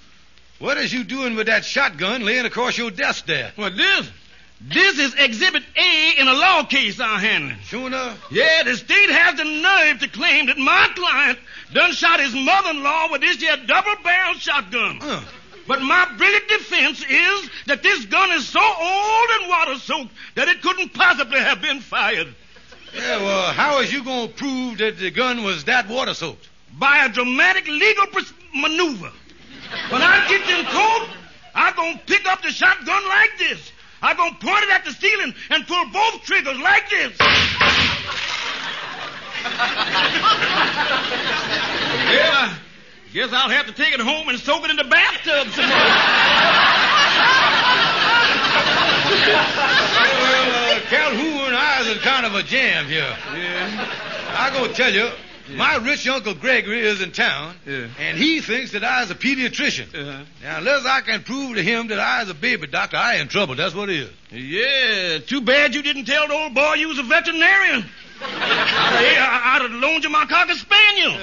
What 0.60 0.78
is 0.78 0.94
you 0.94 1.04
doing 1.04 1.36
with 1.36 1.48
that 1.48 1.66
shotgun 1.66 2.24
laying 2.24 2.46
across 2.46 2.78
your 2.78 2.92
desk 2.92 3.26
there? 3.26 3.52
What 3.56 3.76
this? 3.76 4.12
This 4.62 5.00
is 5.00 5.16
Exhibit 5.16 5.64
A 5.76 6.22
in 6.22 6.28
a 6.28 6.34
law 6.34 6.64
case 6.64 7.00
I'm 7.00 7.20
handling. 7.20 7.60
Sure 7.64 7.88
enough? 7.88 8.26
Yeah, 8.32 8.64
the 8.64 8.76
state 8.76 9.10
has 9.10 9.36
the 9.36 9.44
nerve 9.44 10.00
to 10.00 10.08
claim 10.08 10.46
that 10.46 10.58
my 10.58 10.90
client 10.96 11.40
done 11.74 11.92
shot 11.92 12.20
his 12.20 12.34
mother-in-law 12.34 13.12
with 13.12 13.22
this 13.22 13.38
here 13.38 13.58
double-barrel 13.58 14.36
shotgun. 14.36 15.00
Uh, 15.02 15.24
But 15.68 15.82
my 15.82 16.14
brilliant 16.18 16.48
defense 16.48 17.04
is 17.10 17.50
that 17.66 17.82
this 17.82 18.06
gun 18.06 18.32
is 18.32 18.48
so 18.48 18.62
old 18.62 19.30
and 19.40 19.50
water-soaked 19.50 20.12
that 20.36 20.48
it 20.48 20.62
couldn't 20.62 20.94
possibly 20.94 21.40
have 21.40 21.62
been 21.62 21.80
fired. 21.80 22.34
yeah, 22.94 23.18
well, 23.18 23.52
how 23.52 23.80
is 23.82 23.92
you 23.92 24.04
going 24.04 24.28
to 24.28 24.34
prove 24.34 24.78
that 24.78 25.00
the 25.00 25.12
gun 25.12 25.44
was 25.44 25.64
that 25.66 25.88
water 25.88 26.14
soaked? 26.14 26.50
by 26.80 27.06
a 27.06 27.10
dramatic 27.10 27.68
legal 27.68 28.08
pres- 28.08 28.34
maneuver. 28.54 29.12
When 29.90 30.02
I 30.02 30.28
get 30.28 30.42
in 30.60 30.66
court, 30.66 31.10
I'm 31.54 31.76
going 31.76 31.98
to 31.98 32.04
pick 32.06 32.26
up 32.26 32.42
the 32.42 32.50
shotgun 32.52 33.08
like 33.08 33.38
this. 33.38 33.72
I'm 34.02 34.18
going 34.18 34.34
to 34.34 34.40
point 34.40 34.64
it 34.64 34.70
at 34.72 34.86
the 34.86 34.92
ceiling 34.92 35.34
and 35.50 35.66
pull 35.66 35.86
both 35.92 36.24
triggers 36.24 36.60
like 36.60 36.90
this. 36.90 37.18
yeah, 42.12 42.56
guess 43.16 43.32
I'll 43.32 43.50
have 43.50 43.66
to 43.68 43.72
take 43.72 43.94
it 43.94 44.02
home 44.02 44.28
and 44.28 44.38
soak 44.38 44.66
it 44.66 44.70
in 44.72 44.76
the 44.76 44.84
bathtub 44.84 45.48
some 45.56 45.66
more. 45.70 45.78
Well, 50.20 50.76
uh, 50.76 50.80
Calhoun, 50.90 51.54
I 51.56 51.80
was 51.80 51.88
in 51.96 51.98
kind 52.00 52.26
of 52.26 52.36
a 52.36 52.44
jam 52.44 52.86
here. 52.88 53.16
Yeah. 53.34 53.88
I 54.38 54.50
go 54.52 54.68
tell 54.74 54.92
you, 54.94 55.10
my 55.56 55.78
rich 55.78 56.06
uncle 56.08 56.34
Gregory 56.36 56.82
is 56.82 57.02
in 57.02 57.12
town, 57.12 57.56
Yeah. 57.66 57.88
and 58.00 58.18
he 58.18 58.42
thinks 58.42 58.72
that 58.72 58.84
I 58.84 59.04
is 59.04 59.12
a 59.12 59.16
pediatrician. 59.16 59.94
Uh-huh. 59.96 60.24
Now, 60.44 60.58
unless 60.58 60.86
I 60.86 61.00
can 61.02 61.24
prove 61.24 61.56
to 61.56 61.64
him 61.64 61.88
that 61.88 62.00
I 62.00 62.24
is 62.24 62.30
a 62.30 62.34
baby 62.34 62.68
doctor, 62.68 62.98
I 62.98 63.16
in 63.16 63.28
trouble. 63.30 63.56
That's 63.56 63.74
what 63.76 63.90
it 63.90 63.96
is. 63.98 64.10
Yeah, 64.32 65.20
too 65.20 65.40
bad 65.42 65.74
you 65.74 65.82
didn't 65.84 66.06
tell 66.06 66.28
the 66.28 66.34
old 66.34 66.54
boy 66.54 66.74
you 66.74 66.90
was 66.90 67.00
a 67.00 67.04
veterinarian. 67.04 67.86
I'd, 68.22 69.62
I'd 69.62 69.62
have 69.62 69.72
loaned 69.72 70.04
you 70.04 70.10
my 70.10 70.26
cocker 70.26 70.56
spaniel. 70.56 71.14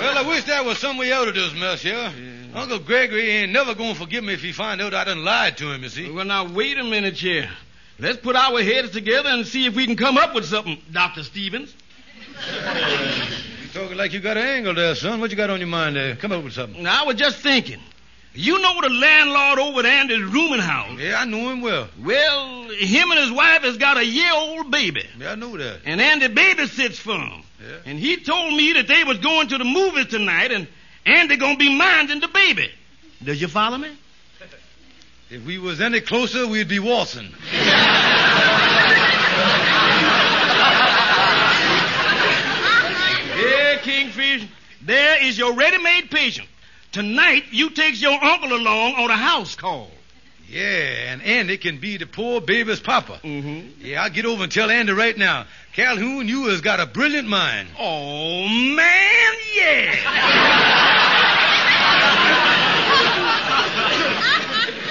Well, 0.00 0.18
I 0.18 0.28
wish 0.28 0.44
there 0.44 0.62
was 0.62 0.78
some 0.78 0.96
way 0.96 1.12
out 1.12 1.28
of 1.28 1.34
this 1.34 1.52
mess 1.54 1.82
here. 1.82 2.12
Uncle 2.54 2.78
Gregory 2.78 3.28
ain't 3.30 3.52
never 3.52 3.74
going 3.74 3.94
to 3.94 4.00
forgive 4.00 4.22
me 4.24 4.34
if 4.34 4.42
he 4.42 4.52
find 4.52 4.80
out 4.80 4.94
I 4.94 5.04
done 5.04 5.24
lied 5.24 5.56
to 5.58 5.72
him, 5.72 5.82
you 5.82 5.88
see. 5.88 6.10
Well, 6.10 6.24
now, 6.24 6.44
wait 6.50 6.78
a 6.78 6.84
minute 6.84 7.16
here. 7.16 7.50
Let's 7.98 8.18
put 8.18 8.36
our 8.36 8.62
heads 8.62 8.90
together 8.90 9.28
and 9.28 9.46
see 9.46 9.66
if 9.66 9.74
we 9.74 9.86
can 9.86 9.96
come 9.96 10.16
up 10.16 10.34
with 10.34 10.44
something, 10.44 10.80
Dr. 10.92 11.22
Stevens. 11.24 11.74
You 13.68 13.82
talking 13.82 13.98
like 13.98 14.14
you 14.14 14.20
got 14.20 14.38
an 14.38 14.46
angle 14.46 14.72
there, 14.72 14.94
son. 14.94 15.20
What 15.20 15.30
you 15.30 15.36
got 15.36 15.50
on 15.50 15.58
your 15.58 15.68
mind 15.68 15.94
there? 15.94 16.16
Come 16.16 16.32
up 16.32 16.42
with 16.42 16.54
something. 16.54 16.82
Now, 16.82 17.02
I 17.02 17.06
was 17.06 17.16
just 17.16 17.36
thinking. 17.40 17.78
You 18.32 18.58
know 18.60 18.80
the 18.80 18.88
landlord 18.88 19.58
over 19.58 19.80
at 19.80 19.84
Andy's 19.86 20.22
rooming 20.22 20.60
house? 20.60 20.98
Yeah, 20.98 21.20
I 21.20 21.26
know 21.26 21.50
him 21.50 21.60
well. 21.60 21.88
Well, 22.02 22.62
him 22.70 23.10
and 23.10 23.20
his 23.20 23.30
wife 23.30 23.62
has 23.62 23.76
got 23.76 23.98
a 23.98 24.04
year-old 24.04 24.70
baby. 24.70 25.04
Yeah, 25.18 25.32
I 25.32 25.34
know 25.34 25.54
that. 25.58 25.80
And 25.84 26.00
Andy 26.00 26.28
babysits 26.28 26.96
for 26.96 27.18
him. 27.18 27.42
Yeah. 27.60 27.76
And 27.86 27.98
he 27.98 28.16
told 28.18 28.54
me 28.54 28.74
that 28.74 28.86
they 28.86 29.04
was 29.04 29.18
going 29.18 29.48
to 29.48 29.58
the 29.58 29.64
movies 29.64 30.06
tonight 30.06 30.52
and 30.52 30.68
Andy 31.04 31.36
gonna 31.36 31.56
be 31.56 31.76
minding 31.76 32.20
the 32.20 32.28
baby. 32.28 32.70
Does 33.22 33.40
you 33.40 33.48
follow 33.48 33.78
me? 33.78 33.90
If 35.30 35.44
we 35.44 35.58
was 35.58 35.78
any 35.82 36.00
closer, 36.00 36.46
we'd 36.46 36.68
be 36.68 36.78
waltzing. 36.78 37.34
Yeah, 43.38 43.78
Kingfish. 43.82 44.48
There 44.82 45.24
is 45.24 45.38
your 45.38 45.54
ready-made 45.54 46.10
patient. 46.10 46.48
Tonight, 46.92 47.44
you 47.50 47.70
takes 47.70 48.00
your 48.00 48.22
uncle 48.22 48.52
along 48.52 48.94
on 48.94 49.10
a 49.10 49.16
house 49.16 49.54
call. 49.54 49.90
Yeah, 50.48 51.12
and 51.12 51.22
Andy 51.22 51.58
can 51.58 51.78
be 51.78 51.98
the 51.98 52.06
poor 52.06 52.40
baby's 52.40 52.80
papa. 52.80 53.20
Mm-hmm. 53.22 53.84
Yeah, 53.84 54.02
I'll 54.02 54.10
get 54.10 54.24
over 54.24 54.44
and 54.44 54.52
tell 54.52 54.70
Andy 54.70 54.92
right 54.92 55.16
now. 55.16 55.44
Calhoun, 55.74 56.26
you 56.26 56.46
has 56.46 56.62
got 56.62 56.80
a 56.80 56.86
brilliant 56.86 57.28
mind. 57.28 57.68
Oh, 57.78 58.48
man, 58.48 59.34
yeah. 59.54 59.94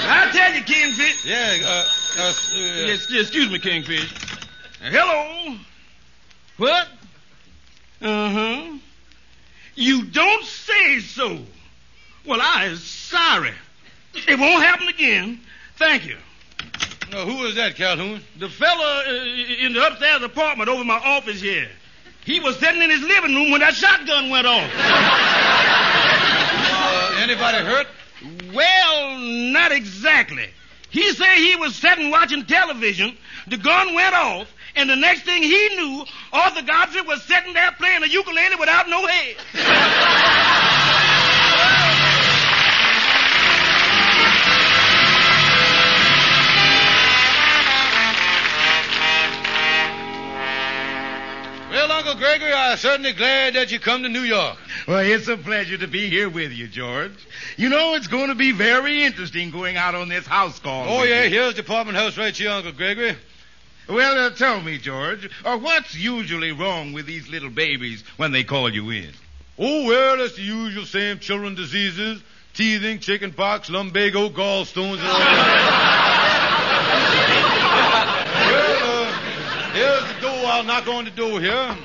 I 0.09 0.29
tell 0.31 0.53
you, 0.53 0.63
Kingfish. 0.63 1.25
Yeah, 1.25 1.57
uh, 1.65 1.85
uh, 2.19 2.27
uh 2.27 2.33
Yes, 2.85 3.07
excuse 3.11 3.49
me, 3.49 3.57
Kingfish. 3.57 4.13
Hello. 4.79 5.57
What? 6.57 6.87
Uh 7.99 8.29
huh. 8.29 8.77
You 9.73 10.05
don't 10.05 10.45
say 10.45 10.99
so. 10.99 11.39
Well, 12.25 12.39
I 12.41 12.65
is 12.65 12.83
sorry. 12.83 13.53
It 14.13 14.39
won't 14.39 14.63
happen 14.63 14.87
again. 14.87 15.39
Thank 15.77 16.07
you. 16.07 16.17
Who 17.11 17.37
was 17.37 17.55
that, 17.55 17.75
Calhoun? 17.75 18.21
The 18.37 18.49
fella 18.49 19.03
uh, 19.07 19.11
in 19.65 19.73
the 19.73 19.87
upstairs 19.87 20.23
apartment 20.23 20.69
over 20.69 20.83
my 20.83 20.97
office 20.97 21.39
here. 21.39 21.69
He 22.25 22.39
was 22.41 22.57
sitting 22.59 22.81
in 22.81 22.89
his 22.89 23.01
living 23.01 23.33
room 23.33 23.51
when 23.51 23.61
that 23.61 23.73
shotgun 23.75 24.29
went 24.29 24.45
off. 24.45 24.69
Uh, 26.69 27.15
anybody 27.19 27.57
hurt? 27.59 27.87
Well, 28.53 29.19
not 29.19 29.71
exactly. 29.71 30.49
He 30.89 31.11
said 31.11 31.35
he 31.35 31.55
was 31.55 31.75
sitting 31.75 32.11
watching 32.11 32.45
television. 32.45 33.15
The 33.47 33.57
gun 33.57 33.93
went 33.93 34.15
off, 34.15 34.51
and 34.75 34.89
the 34.89 34.95
next 34.95 35.21
thing 35.21 35.43
he 35.43 35.69
knew, 35.75 36.05
Arthur 36.33 36.63
Godfrey 36.63 37.01
was 37.01 37.23
sitting 37.23 37.53
there 37.53 37.71
playing 37.73 38.03
a 38.03 38.07
ukulele 38.07 38.55
without 38.59 38.89
no 38.89 39.05
head. 39.05 39.35
Well, 51.77 51.91
Uncle 51.91 52.15
Gregory, 52.15 52.51
I'm 52.51 52.75
certainly 52.75 53.13
glad 53.13 53.53
that 53.53 53.71
you 53.71 53.79
come 53.79 54.01
to 54.01 54.09
New 54.09 54.23
York. 54.23 54.57
Well, 54.87 54.97
it's 54.97 55.27
a 55.27 55.37
pleasure 55.37 55.77
to 55.77 55.87
be 55.87 56.09
here 56.09 56.27
with 56.27 56.51
you, 56.51 56.67
George. 56.67 57.13
You 57.55 57.69
know, 57.69 57.93
it's 57.93 58.07
going 58.07 58.29
to 58.29 58.35
be 58.35 58.51
very 58.51 59.03
interesting 59.03 59.51
going 59.51 59.77
out 59.77 59.93
on 59.93 60.09
this 60.09 60.25
house 60.25 60.57
call. 60.57 60.85
Oh, 60.89 61.03
yeah, 61.03 61.25
you. 61.25 61.29
here's 61.29 61.53
the 61.53 61.61
apartment 61.61 61.95
house 61.95 62.17
right 62.17 62.35
here, 62.35 62.49
Uncle 62.49 62.71
Gregory. 62.71 63.15
Well, 63.87 64.25
uh, 64.25 64.31
tell 64.31 64.59
me, 64.59 64.79
George, 64.79 65.29
uh, 65.45 65.59
what's 65.59 65.93
usually 65.93 66.51
wrong 66.51 66.93
with 66.93 67.05
these 67.05 67.29
little 67.29 67.51
babies 67.51 68.03
when 68.17 68.31
they 68.31 68.43
call 68.43 68.73
you 68.73 68.89
in? 68.89 69.11
Oh, 69.59 69.85
well, 69.85 70.19
it's 70.21 70.35
the 70.35 70.41
usual 70.41 70.85
same 70.85 71.19
children 71.19 71.53
diseases. 71.53 72.23
Teething, 72.55 72.97
chicken 73.01 73.33
pox, 73.33 73.69
lumbago, 73.69 74.29
gallstones, 74.29 74.97
and 74.97 75.07
all 75.07 75.19
that. 75.19 76.07
well, 78.49 79.03
uh, 79.03 79.71
here's 79.73 80.15
the 80.15 80.21
door 80.21 80.46
I'll 80.57 80.63
knock 80.63 80.87
on 80.87 81.05
the 81.05 81.11
door 81.11 81.39
here. 81.39 81.77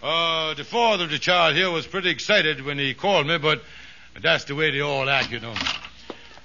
Uh, 0.00 0.54
the 0.54 0.62
father 0.62 1.02
of 1.02 1.10
the 1.10 1.18
child 1.18 1.56
here 1.56 1.68
was 1.68 1.84
pretty 1.84 2.08
excited 2.08 2.64
when 2.64 2.78
he 2.78 2.94
called 2.94 3.26
me, 3.26 3.38
but 3.38 3.60
that's 4.22 4.44
the 4.44 4.54
way 4.54 4.70
they 4.70 4.80
all 4.80 5.10
act, 5.10 5.32
you 5.32 5.40
know. 5.40 5.52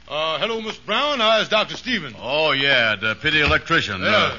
Uh, 0.08 0.39
hello, 0.39 0.60
Miss 0.62 0.77
Brown. 0.77 1.19
Hi, 1.19 1.41
it's 1.41 1.50
Dr. 1.50 1.77
Stevens. 1.77 2.15
Oh, 2.19 2.53
yeah, 2.53 2.96
the 2.96 3.13
pity 3.13 3.39
electrician. 3.39 4.01
Uh, 4.03 4.36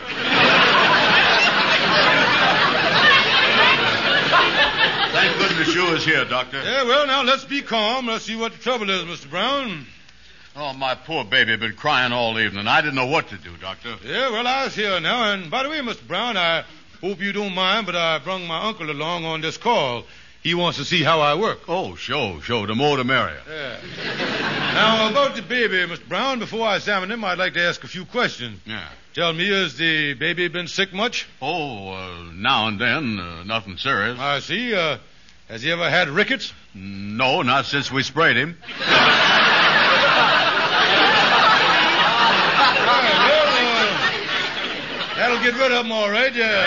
Thank 5.13 5.39
goodness 5.39 5.73
you 5.73 5.87
is 5.95 6.05
here, 6.05 6.25
Doctor. 6.25 6.61
Yeah, 6.65 6.83
well, 6.83 7.07
now 7.07 7.23
let's 7.23 7.45
be 7.45 7.63
calm. 7.63 8.09
Let's 8.09 8.25
see 8.25 8.35
what 8.35 8.51
the 8.51 8.59
trouble 8.59 8.91
is, 8.91 9.05
Mr. 9.05 9.31
Brown. 9.31 9.87
Oh, 10.63 10.75
my 10.75 10.95
poor 10.95 11.25
baby 11.25 11.53
has 11.53 11.61
been 11.61 11.73
crying 11.73 12.13
all 12.13 12.39
evening. 12.39 12.67
I 12.67 12.83
didn't 12.83 12.95
know 12.95 13.07
what 13.07 13.29
to 13.29 13.39
do, 13.39 13.57
Doctor. 13.57 13.97
Yeah, 14.05 14.31
well, 14.31 14.47
I 14.47 14.65
was 14.65 14.75
here 14.75 15.01
now. 15.01 15.33
And 15.33 15.51
by 15.51 15.63
the 15.63 15.71
way, 15.71 15.79
Mr. 15.79 16.07
Brown, 16.07 16.37
I 16.37 16.65
hope 17.01 17.23
you 17.23 17.33
don't 17.33 17.55
mind, 17.55 17.87
but 17.87 17.97
I 17.97 18.19
brung 18.19 18.47
my 18.47 18.69
uncle 18.69 18.91
along 18.91 19.25
on 19.25 19.41
this 19.41 19.57
call. 19.57 20.05
He 20.43 20.53
wants 20.53 20.77
to 20.77 20.85
see 20.85 21.03
how 21.03 21.23
I 21.23 21.35
work. 21.35 21.61
Oh, 21.67 21.95
sure, 21.95 22.43
sure. 22.43 22.67
The 22.67 22.75
more 22.75 22.99
the 22.99 23.05
merrier. 23.05 23.41
Yeah. 23.49 23.79
now, 24.75 25.11
about 25.11 25.35
the 25.35 25.41
baby, 25.41 25.77
Mr. 25.77 26.07
Brown, 26.07 26.41
before 26.41 26.69
I 26.69 26.77
examine 26.77 27.11
him, 27.11 27.25
I'd 27.25 27.39
like 27.39 27.55
to 27.55 27.63
ask 27.63 27.83
a 27.83 27.89
few 27.89 28.05
questions. 28.05 28.61
Yeah. 28.67 28.87
Tell 29.15 29.33
me, 29.33 29.49
has 29.49 29.79
the 29.79 30.13
baby 30.13 30.49
been 30.49 30.69
sick 30.69 30.93
much? 30.93 31.27
Oh, 31.41 31.89
uh, 31.89 32.33
now 32.35 32.69
and 32.69 32.79
then. 32.79 33.19
Uh, 33.19 33.45
nothing 33.45 33.79
serious. 33.79 34.19
I 34.19 34.41
see. 34.41 34.75
Uh, 34.75 34.99
has 35.49 35.63
he 35.63 35.73
ever 35.73 35.89
had 35.89 36.11
rickets? 36.11 36.53
No, 36.75 37.41
not 37.41 37.65
since 37.65 37.91
we 37.91 38.03
sprayed 38.03 38.37
him. 38.37 38.59
That'll 45.21 45.43
get 45.43 45.53
rid 45.61 45.71
of 45.71 45.85
him, 45.85 45.93
all 45.93 46.11
right. 46.11 46.33
Uh, 46.33 46.67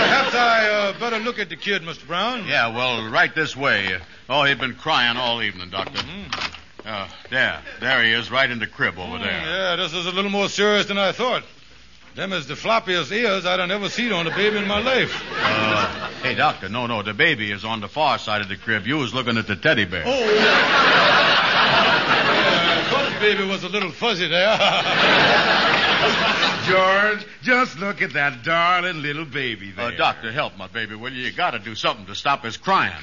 perhaps 0.00 0.34
I 0.34 0.66
uh, 0.70 0.98
better 0.98 1.18
look 1.18 1.38
at 1.38 1.50
the 1.50 1.56
kid, 1.56 1.82
Mr. 1.82 2.06
Brown. 2.06 2.46
Yeah, 2.46 2.74
well, 2.74 3.10
right 3.10 3.34
this 3.34 3.54
way. 3.54 3.98
Oh, 4.26 4.44
he's 4.44 4.56
been 4.56 4.74
crying 4.74 5.18
all 5.18 5.42
evening, 5.42 5.68
Doctor. 5.68 5.98
Mm-hmm. 5.98 6.88
Uh, 6.88 7.06
there. 7.28 7.60
There 7.78 8.02
he 8.02 8.10
is, 8.12 8.30
right 8.30 8.50
in 8.50 8.58
the 8.58 8.66
crib 8.66 8.98
over 8.98 9.18
there. 9.18 9.26
Yeah, 9.26 9.76
this 9.76 9.92
is 9.92 10.06
a 10.06 10.12
little 10.12 10.30
more 10.30 10.48
serious 10.48 10.86
than 10.86 10.96
I 10.96 11.12
thought. 11.12 11.42
Them 12.14 12.32
is 12.32 12.46
the 12.46 12.54
floppiest 12.54 13.12
ears 13.12 13.44
I'd 13.44 13.60
ever 13.60 13.90
seen 13.90 14.10
on 14.10 14.26
a 14.26 14.34
baby 14.34 14.56
in 14.56 14.66
my 14.66 14.80
life. 14.80 15.22
Uh, 15.30 16.08
hey, 16.22 16.34
Doctor, 16.34 16.70
no, 16.70 16.86
no, 16.86 17.02
the 17.02 17.12
baby 17.12 17.52
is 17.52 17.66
on 17.66 17.82
the 17.82 17.88
far 17.88 18.18
side 18.18 18.40
of 18.40 18.48
the 18.48 18.56
crib. 18.56 18.86
You 18.86 18.96
was 18.96 19.12
looking 19.12 19.36
at 19.36 19.46
the 19.46 19.56
teddy 19.56 19.84
bear. 19.84 20.04
Oh, 20.06 20.10
yeah, 20.10 20.54
I 22.80 22.88
thought 22.88 23.12
the 23.12 23.20
baby 23.20 23.46
was 23.46 23.62
a 23.62 23.68
little 23.68 23.90
fuzzy 23.90 24.26
there. 24.26 25.70
George, 26.66 27.26
just 27.42 27.78
look 27.78 28.00
at 28.02 28.12
that 28.14 28.42
darling 28.42 29.02
little 29.02 29.24
baby 29.24 29.70
there. 29.70 29.86
Uh, 29.86 29.90
doctor, 29.92 30.32
help 30.32 30.56
my 30.56 30.66
baby, 30.66 30.94
will 30.94 31.12
you? 31.12 31.24
You 31.26 31.32
gotta 31.32 31.58
do 31.58 31.74
something 31.74 32.06
to 32.06 32.14
stop 32.14 32.42
his 32.44 32.56
crying. 32.56 32.94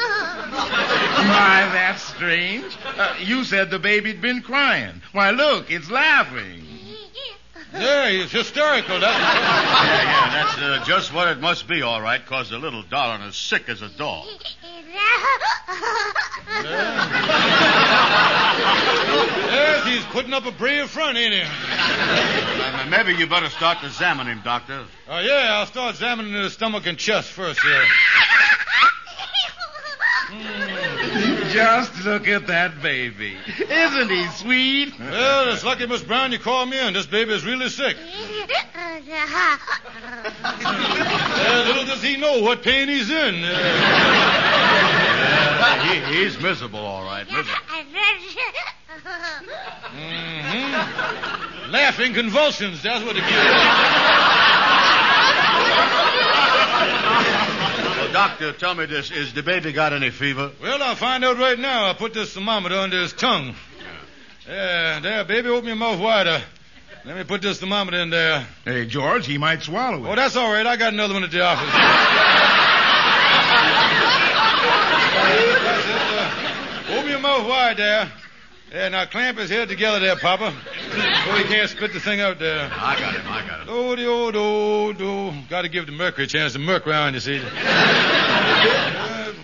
Why, 0.00 1.68
that's 1.72 2.02
strange. 2.02 2.76
Uh, 2.84 3.14
you 3.20 3.44
said 3.44 3.70
the 3.70 3.78
baby'd 3.78 4.20
been 4.22 4.42
crying. 4.42 5.02
Why, 5.12 5.30
look, 5.30 5.70
it's 5.70 5.90
laughing. 5.90 6.64
yeah, 7.74 8.10
he's 8.10 8.30
hysterical. 8.32 8.98
That's... 9.00 9.18
Yeah, 9.18 10.02
yeah, 10.02 10.30
that's 10.30 10.58
uh, 10.58 10.84
just 10.86 11.12
what 11.12 11.28
it 11.28 11.40
must 11.40 11.68
be, 11.68 11.82
all 11.82 12.00
right, 12.00 12.24
'cause 12.24 12.50
the 12.50 12.58
little 12.58 12.82
darling 12.82 13.22
is 13.26 13.36
sick 13.36 13.68
as 13.68 13.82
a 13.82 13.88
dog. 13.88 14.26
Yes, 19.50 19.86
he's 19.86 20.04
putting 20.12 20.32
up 20.32 20.46
a 20.46 20.52
brave 20.52 20.88
front, 20.90 21.16
ain't 21.18 21.34
he? 21.34 21.42
Uh, 21.42 22.86
maybe 22.90 23.14
you 23.14 23.26
better 23.26 23.48
start 23.50 23.80
to 23.80 23.86
examine 23.86 24.26
him, 24.26 24.40
Doctor. 24.44 24.84
Oh, 25.08 25.18
yeah, 25.20 25.48
I'll 25.58 25.66
start 25.66 25.94
examining 25.94 26.32
his 26.32 26.52
stomach 26.52 26.86
and 26.86 26.98
chest 26.98 27.30
first 27.30 27.60
here. 27.60 27.84
Just 31.52 32.04
look 32.04 32.28
at 32.28 32.46
that 32.46 32.80
baby. 32.80 33.36
Isn't 33.68 34.08
he 34.10 34.28
sweet? 34.28 34.96
Well, 34.98 35.52
it's 35.52 35.64
lucky, 35.64 35.86
Miss 35.86 36.02
Brown, 36.02 36.30
you 36.30 36.38
called 36.38 36.68
me 36.68 36.78
in. 36.78 36.94
This 36.94 37.06
baby 37.06 37.32
is 37.32 37.44
really 37.44 37.68
sick. 37.68 37.96
Uh, 40.42 41.64
little 41.66 41.84
does 41.84 42.02
he 42.02 42.16
know 42.16 42.42
what 42.42 42.62
pain 42.62 42.88
he's 42.88 43.10
in. 43.10 43.42
Uh, 45.22 45.80
he, 46.10 46.24
he's 46.24 46.40
miserable, 46.40 46.80
all 46.80 47.04
right. 47.04 47.26
Miserable. 47.26 47.52
mhm. 49.94 51.70
Laughing 51.70 52.14
convulsions, 52.14 52.82
that's 52.82 53.04
what 53.04 53.16
it 53.16 53.22
gives. 53.22 53.30
Well, 57.96 58.12
doctor, 58.12 58.52
tell 58.52 58.74
me 58.74 58.86
this. 58.86 59.10
Is 59.10 59.32
the 59.34 59.42
baby 59.42 59.72
got 59.72 59.92
any 59.92 60.10
fever? 60.10 60.50
Well, 60.60 60.82
I'll 60.82 60.96
find 60.96 61.24
out 61.24 61.38
right 61.38 61.58
now. 61.58 61.86
I'll 61.86 61.94
put 61.94 62.14
this 62.14 62.32
thermometer 62.32 62.76
under 62.76 63.00
his 63.00 63.12
tongue. 63.12 63.54
Yeah, 64.48 65.00
there, 65.00 65.24
baby, 65.24 65.48
open 65.48 65.66
your 65.66 65.76
mouth 65.76 66.00
wider. 66.00 66.42
Let 67.04 67.16
me 67.16 67.24
put 67.24 67.42
this 67.42 67.60
thermometer 67.60 67.98
in 67.98 68.10
there. 68.10 68.46
Hey, 68.64 68.86
George, 68.86 69.26
he 69.26 69.38
might 69.38 69.62
swallow 69.62 70.04
it. 70.04 70.08
Oh, 70.10 70.16
that's 70.16 70.36
all 70.36 70.52
right. 70.52 70.66
I 70.66 70.76
got 70.76 70.92
another 70.92 71.14
one 71.14 71.24
at 71.24 71.30
the 71.30 71.42
office. 71.42 71.72
That's 71.72 72.20
it, 76.88 76.90
open 77.40 77.50
wide 77.50 77.76
there. 77.76 78.12
Yeah, 78.72 78.88
now 78.88 79.04
clamp 79.04 79.38
his 79.38 79.50
head 79.50 79.68
together 79.68 79.98
there, 79.98 80.16
Papa. 80.16 80.52
So 80.92 81.34
he 81.36 81.44
can't 81.44 81.68
spit 81.68 81.92
the 81.92 81.98
thing 82.00 82.20
out 82.20 82.38
there. 82.38 82.70
I 82.72 82.98
got 82.98 83.14
him, 83.14 83.26
I 83.26 83.46
got 83.46 83.60
him. 83.62 83.66
Oh, 83.68 83.96
do, 83.96 84.06
oh, 84.08 84.30
do, 84.92 84.98
do. 84.98 85.32
Got 85.48 85.62
to 85.62 85.68
give 85.68 85.86
the 85.86 85.92
mercury 85.92 86.24
a 86.24 86.28
chance 86.28 86.52
to 86.52 86.60
murk 86.60 86.86
around, 86.86 87.14
you 87.14 87.20
see. 87.20 87.40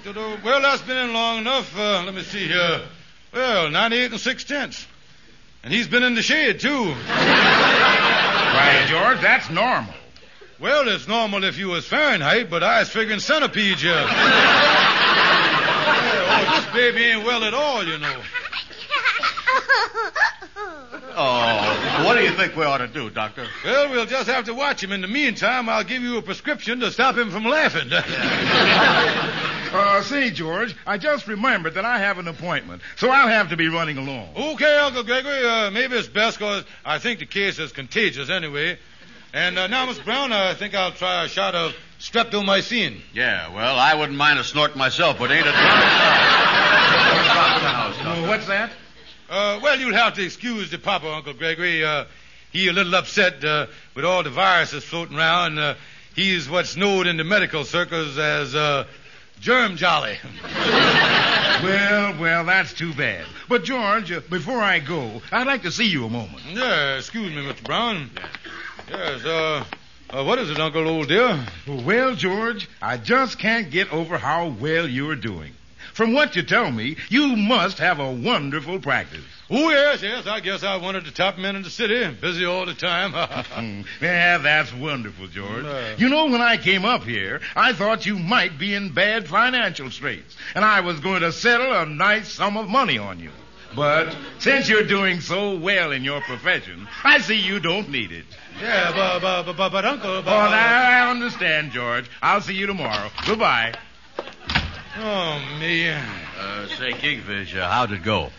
Uh, 0.06 0.36
well, 0.44 0.62
that's 0.62 0.82
been 0.82 0.96
in 0.96 1.12
long 1.12 1.38
enough. 1.38 1.76
Uh, 1.76 2.02
let 2.04 2.14
me 2.14 2.22
see 2.22 2.46
here. 2.46 2.80
Well, 3.34 3.70
98 3.70 4.12
and 4.12 4.20
6 4.20 4.44
tenths. 4.44 4.86
And 5.64 5.72
he's 5.72 5.88
been 5.88 6.04
in 6.04 6.14
the 6.14 6.22
shade, 6.22 6.60
too. 6.60 6.84
Why, 6.84 6.94
George, 8.88 9.20
that's 9.20 9.50
normal. 9.50 9.92
Well, 10.60 10.88
it's 10.88 11.06
normal 11.08 11.44
if 11.44 11.58
you 11.58 11.68
was 11.68 11.86
Fahrenheit, 11.86 12.48
but 12.48 12.62
I 12.62 12.78
was 12.78 12.88
figuring 12.88 13.20
centipede. 13.20 13.82
Yeah, 13.82 14.06
this 16.56 16.72
baby 16.72 17.04
ain't 17.04 17.24
well 17.24 17.44
at 17.44 17.54
all, 17.54 17.84
you 17.84 17.98
know. 17.98 18.22
Oh, 21.18 22.04
what 22.04 22.16
do 22.16 22.22
you 22.22 22.32
think 22.32 22.54
we 22.56 22.64
ought 22.64 22.76
to 22.78 22.88
do, 22.88 23.08
Doctor? 23.08 23.46
Well, 23.64 23.90
we'll 23.90 24.04
just 24.04 24.28
have 24.28 24.44
to 24.44 24.54
watch 24.54 24.84
him. 24.84 24.92
In 24.92 25.00
the 25.00 25.08
meantime, 25.08 25.66
I'll 25.66 25.82
give 25.82 26.02
you 26.02 26.18
a 26.18 26.22
prescription 26.22 26.80
to 26.80 26.90
stop 26.90 27.16
him 27.16 27.30
from 27.30 27.44
laughing. 27.44 27.90
Uh, 29.66 30.00
say, 30.00 30.30
George, 30.30 30.74
I 30.86 30.96
just 30.96 31.26
remembered 31.26 31.74
that 31.74 31.84
I 31.84 31.98
have 31.98 32.18
an 32.18 32.28
appointment, 32.28 32.80
so 32.96 33.10
I'll 33.10 33.28
have 33.28 33.50
to 33.50 33.56
be 33.56 33.68
running 33.68 33.98
along. 33.98 34.28
okay, 34.36 34.78
Uncle 34.78 35.02
Gregory, 35.02 35.44
uh, 35.44 35.70
maybe 35.70 35.96
it's 35.96 36.08
best 36.08 36.38
because 36.38 36.64
I 36.84 36.98
think 36.98 37.18
the 37.18 37.26
case 37.26 37.58
is 37.58 37.72
contagious 37.72 38.30
anyway. 38.30 38.78
And 39.34 39.58
uh, 39.58 39.66
now, 39.66 39.84
Miss 39.84 39.98
Brown, 39.98 40.32
I 40.32 40.54
think 40.54 40.74
I'll 40.74 40.92
try 40.92 41.24
a 41.24 41.28
shot 41.28 41.54
of 41.54 41.74
streptomycin. 41.98 43.00
Yeah, 43.12 43.52
well, 43.54 43.76
I 43.76 43.94
wouldn't 43.94 44.16
mind 44.16 44.38
a 44.38 44.44
snort 44.44 44.76
myself, 44.76 45.18
but 45.18 45.30
ain't 45.30 45.46
it? 45.46 45.54
What's 48.26 48.46
that? 48.48 48.70
Uh, 49.30 49.60
well, 49.62 49.78
you'll 49.78 49.94
have 49.94 50.14
to 50.14 50.24
excuse 50.24 50.70
the 50.70 50.78
papa, 50.78 51.08
Uncle 51.08 51.32
Gregory. 51.34 51.84
Uh, 51.84 52.04
he 52.52 52.68
a 52.68 52.72
little 52.72 52.94
upset 52.94 53.44
uh, 53.44 53.66
with 53.94 54.04
all 54.04 54.22
the 54.22 54.30
viruses 54.30 54.82
floating 54.84 55.16
around. 55.16 55.58
Uh, 55.58 55.74
he's 56.14 56.48
what's 56.48 56.76
known 56.76 57.06
in 57.06 57.16
the 57.16 57.24
medical 57.24 57.64
circles 57.64 58.18
as 58.18 58.54
uh, 58.54 58.84
germ 59.40 59.76
jolly. 59.76 60.18
Well, 61.62 62.20
well, 62.20 62.44
that's 62.44 62.74
too 62.74 62.92
bad. 62.92 63.24
But, 63.48 63.64
George, 63.64 64.12
uh, 64.12 64.20
before 64.28 64.60
I 64.60 64.78
go, 64.78 65.22
I'd 65.32 65.46
like 65.46 65.62
to 65.62 65.72
see 65.72 65.86
you 65.86 66.04
a 66.04 66.10
moment. 66.10 66.42
yeah, 66.50 66.98
excuse 66.98 67.34
me, 67.34 67.42
Mr. 67.42 67.64
Brown. 67.64 68.10
Yes, 68.90 69.24
uh, 69.24 69.64
uh, 70.10 70.24
what 70.24 70.38
is 70.38 70.50
it, 70.50 70.60
Uncle 70.60 70.86
Old 70.86 71.08
Dear? 71.08 71.46
Well, 71.66 72.14
George, 72.14 72.68
I 72.82 72.98
just 72.98 73.38
can't 73.38 73.70
get 73.70 73.90
over 73.90 74.18
how 74.18 74.48
well 74.48 74.86
you're 74.86 75.16
doing. 75.16 75.52
From 75.96 76.12
what 76.12 76.36
you 76.36 76.42
tell 76.42 76.70
me, 76.70 76.96
you 77.08 77.34
must 77.36 77.78
have 77.78 78.00
a 78.00 78.12
wonderful 78.12 78.78
practice. 78.80 79.24
Oh, 79.48 79.70
yes, 79.70 80.02
yes. 80.02 80.26
I 80.26 80.40
guess 80.40 80.62
I'm 80.62 80.82
one 80.82 80.94
of 80.94 81.06
the 81.06 81.10
top 81.10 81.38
men 81.38 81.56
in 81.56 81.62
the 81.62 81.70
city. 81.70 82.06
Busy 82.20 82.44
all 82.44 82.66
the 82.66 82.74
time. 82.74 83.12
Hmm. 83.46 83.80
Yeah, 84.02 84.36
that's 84.36 84.74
wonderful, 84.74 85.26
George. 85.28 85.64
You 85.98 86.10
know, 86.10 86.26
when 86.26 86.42
I 86.42 86.58
came 86.58 86.84
up 86.84 87.04
here, 87.04 87.40
I 87.54 87.72
thought 87.72 88.04
you 88.04 88.18
might 88.18 88.58
be 88.58 88.74
in 88.74 88.92
bad 88.92 89.26
financial 89.26 89.90
straits, 89.90 90.36
and 90.54 90.62
I 90.66 90.80
was 90.80 91.00
going 91.00 91.22
to 91.22 91.32
settle 91.32 91.72
a 91.72 91.86
nice 91.86 92.28
sum 92.30 92.58
of 92.58 92.68
money 92.68 92.98
on 92.98 93.18
you. 93.18 93.30
But 93.74 94.14
since 94.38 94.68
you're 94.68 94.86
doing 94.86 95.20
so 95.20 95.56
well 95.56 95.92
in 95.92 96.04
your 96.04 96.20
profession, 96.20 96.86
I 97.04 97.18
see 97.20 97.40
you 97.40 97.58
don't 97.58 97.88
need 97.88 98.12
it. 98.12 98.26
yeah, 98.60 98.92
but, 98.94 99.44
but, 99.46 99.56
but, 99.56 99.70
but, 99.72 99.84
Uncle. 99.86 100.20
But, 100.22 100.30
Oh, 100.30 100.36
I 100.36 101.10
understand, 101.10 101.72
George. 101.72 102.04
I'll 102.20 102.42
see 102.42 102.54
you 102.54 102.66
tomorrow. 102.66 103.10
Goodbye. 103.26 103.74
Oh, 104.98 105.58
me. 105.60 105.88
Uh, 105.88 106.66
say, 106.78 106.92
Kingfish, 106.92 107.54
uh, 107.54 107.68
how'd 107.68 107.92
it 107.92 108.02
go? 108.02 108.30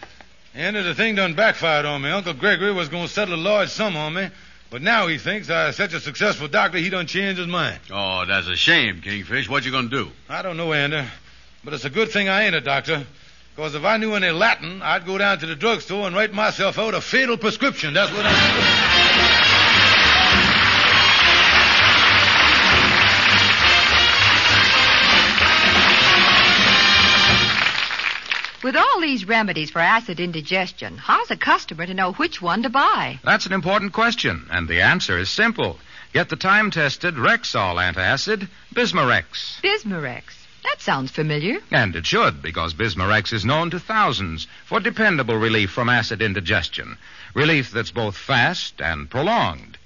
And 0.55 0.75
the 0.75 0.95
thing 0.95 1.15
done 1.15 1.35
backfired 1.35 1.85
on 1.85 2.01
me. 2.01 2.09
Uncle 2.09 2.33
Gregory 2.33 2.73
was 2.73 2.89
going 2.89 3.07
to 3.07 3.13
settle 3.13 3.35
a 3.35 3.37
large 3.37 3.69
sum 3.69 3.95
on 3.95 4.15
me, 4.15 4.29
but 4.71 4.81
now 4.81 5.05
he 5.05 5.19
thinks 5.19 5.51
I'm 5.51 5.71
such 5.73 5.93
a 5.93 5.99
successful 5.99 6.47
doctor 6.47 6.79
he 6.79 6.89
done 6.89 7.05
changed 7.05 7.37
his 7.37 7.47
mind. 7.47 7.79
Oh, 7.91 8.25
that's 8.25 8.47
a 8.47 8.55
shame, 8.55 9.01
Kingfish. 9.01 9.47
What 9.47 9.65
you 9.65 9.71
gonna 9.71 9.89
do? 9.89 10.09
I 10.27 10.41
don't 10.41 10.57
know, 10.57 10.73
Ander, 10.73 11.07
but 11.63 11.75
it's 11.75 11.85
a 11.85 11.91
good 11.91 12.09
thing 12.09 12.27
I 12.27 12.43
ain't 12.45 12.55
a 12.55 12.61
doctor. 12.61 13.05
Because 13.55 13.75
if 13.75 13.85
I 13.85 13.97
knew 13.97 14.13
any 14.13 14.29
Latin, 14.29 14.81
I'd 14.81 15.05
go 15.05 15.17
down 15.17 15.39
to 15.39 15.45
the 15.45 15.55
drugstore 15.55 16.05
and 16.07 16.15
write 16.15 16.33
myself 16.33 16.77
out 16.77 16.93
a 16.93 17.01
fatal 17.01 17.37
prescription. 17.37 17.93
That's 17.93 18.11
what 18.11 18.25
I'm. 18.25 18.96
With 28.67 28.75
all 28.75 28.99
these 28.99 29.25
remedies 29.25 29.71
for 29.71 29.79
acid 29.79 30.19
indigestion, 30.19 30.97
how's 30.97 31.31
a 31.31 31.37
customer 31.37 31.85
to 31.85 31.93
know 31.93 32.11
which 32.11 32.41
one 32.41 32.63
to 32.63 32.69
buy? 32.69 33.17
That's 33.23 33.45
an 33.45 33.53
important 33.53 33.93
question, 33.93 34.45
and 34.51 34.67
the 34.67 34.81
answer 34.81 35.17
is 35.17 35.29
simple. 35.29 35.79
Get 36.11 36.27
the 36.27 36.35
time 36.35 36.69
tested 36.69 37.15
Rexall 37.15 37.77
antacid, 37.81 38.49
Bismarex. 38.75 39.61
Bismarex. 39.61 40.23
That 40.65 40.81
sounds 40.81 41.11
familiar. 41.11 41.59
And 41.71 41.95
it 41.95 42.05
should, 42.05 42.41
because 42.41 42.73
Bismarex 42.73 43.31
is 43.31 43.45
known 43.45 43.69
to 43.69 43.79
thousands 43.79 44.47
for 44.65 44.81
dependable 44.81 45.37
relief 45.37 45.71
from 45.71 45.87
acid 45.87 46.21
indigestion. 46.21 46.97
Relief 47.33 47.71
that's 47.71 47.91
both 47.91 48.17
fast 48.17 48.81
and 48.81 49.09
prolonged. 49.09 49.77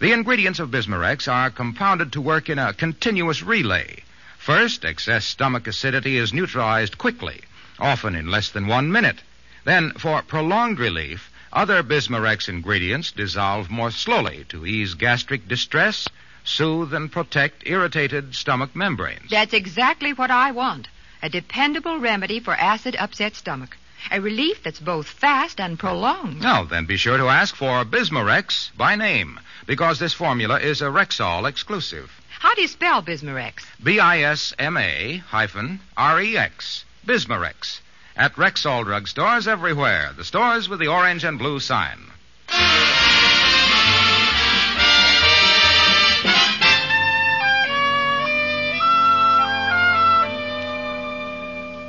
The 0.00 0.10
ingredients 0.10 0.58
of 0.58 0.72
Bismarex 0.72 1.32
are 1.32 1.50
compounded 1.50 2.14
to 2.14 2.20
work 2.20 2.48
in 2.50 2.58
a 2.58 2.74
continuous 2.74 3.44
relay. 3.44 4.02
First, 4.36 4.84
excess 4.84 5.24
stomach 5.24 5.68
acidity 5.68 6.18
is 6.18 6.32
neutralized 6.32 6.98
quickly, 6.98 7.42
often 7.78 8.14
in 8.14 8.30
less 8.30 8.50
than 8.50 8.66
one 8.66 8.90
minute. 8.90 9.18
Then, 9.64 9.92
for 9.92 10.22
prolonged 10.22 10.78
relief, 10.78 11.30
other 11.52 11.82
Bismarex 11.82 12.48
ingredients 12.48 13.12
dissolve 13.12 13.70
more 13.70 13.90
slowly 13.90 14.44
to 14.48 14.66
ease 14.66 14.94
gastric 14.94 15.48
distress, 15.48 16.08
soothe 16.44 16.94
and 16.94 17.10
protect 17.10 17.66
irritated 17.66 18.34
stomach 18.34 18.76
membranes. 18.76 19.30
That's 19.30 19.54
exactly 19.54 20.12
what 20.12 20.30
I 20.30 20.52
want. 20.52 20.88
A 21.22 21.28
dependable 21.28 21.98
remedy 21.98 22.40
for 22.40 22.54
acid 22.54 22.94
upset 22.98 23.34
stomach. 23.34 23.76
A 24.12 24.20
relief 24.20 24.62
that's 24.62 24.78
both 24.78 25.06
fast 25.08 25.58
and 25.60 25.78
prolonged. 25.78 26.40
Now, 26.40 26.64
then 26.64 26.84
be 26.84 26.96
sure 26.96 27.16
to 27.16 27.28
ask 27.28 27.56
for 27.56 27.84
Bismarex 27.84 28.70
by 28.76 28.94
name, 28.94 29.40
because 29.66 29.98
this 29.98 30.12
formula 30.12 30.60
is 30.60 30.82
a 30.82 30.86
Rexall 30.90 31.48
exclusive. 31.48 32.12
How 32.38 32.54
do 32.54 32.62
you 32.62 32.68
spell 32.68 33.02
Bismarex? 33.02 33.64
B 33.82 33.98
I 33.98 34.20
S 34.20 34.52
M 34.58 34.76
A 34.76 35.16
hyphen 35.16 35.80
R 35.96 36.20
E 36.20 36.36
X. 36.36 36.84
Bismarex. 37.06 37.80
At 38.16 38.34
Rexall 38.34 38.84
drugstores 38.84 39.46
everywhere. 39.46 40.12
The 40.16 40.24
stores 40.24 40.68
with 40.68 40.80
the 40.80 40.88
orange 40.88 41.22
and 41.22 41.38
blue 41.38 41.60
sign. 41.60 41.98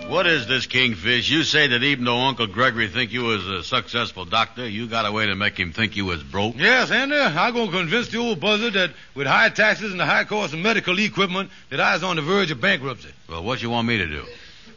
What 0.07 0.25
is 0.25 0.47
this, 0.47 0.65
Kingfish? 0.67 1.29
You 1.29 1.43
say 1.43 1.67
that 1.67 1.83
even 1.83 2.05
though 2.05 2.17
Uncle 2.17 2.47
Gregory 2.47 2.87
think 2.87 3.11
you 3.11 3.23
was 3.23 3.45
a 3.45 3.61
successful 3.61 4.23
doctor, 4.23 4.67
you 4.67 4.87
got 4.87 5.05
a 5.05 5.11
way 5.11 5.25
to 5.25 5.35
make 5.35 5.59
him 5.59 5.73
think 5.73 5.97
you 5.97 6.05
was 6.05 6.23
broke? 6.23 6.55
Yes, 6.57 6.91
Ander, 6.91 7.15
uh, 7.15 7.33
I'm 7.35 7.53
going 7.53 7.71
to 7.71 7.77
convince 7.77 8.07
the 8.07 8.17
old 8.17 8.39
buzzard 8.39 8.73
that 8.73 8.91
with 9.15 9.27
high 9.27 9.49
taxes 9.49 9.91
and 9.91 9.99
the 9.99 10.05
high 10.05 10.23
cost 10.23 10.53
of 10.53 10.59
medical 10.59 10.97
equipment, 10.97 11.51
that 11.69 11.81
I 11.81 11.93
was 11.93 12.03
on 12.03 12.15
the 12.15 12.21
verge 12.21 12.51
of 12.51 12.61
bankruptcy. 12.61 13.09
Well, 13.29 13.43
what 13.43 13.61
you 13.61 13.69
want 13.69 13.87
me 13.87 13.97
to 13.97 14.07
do? 14.07 14.23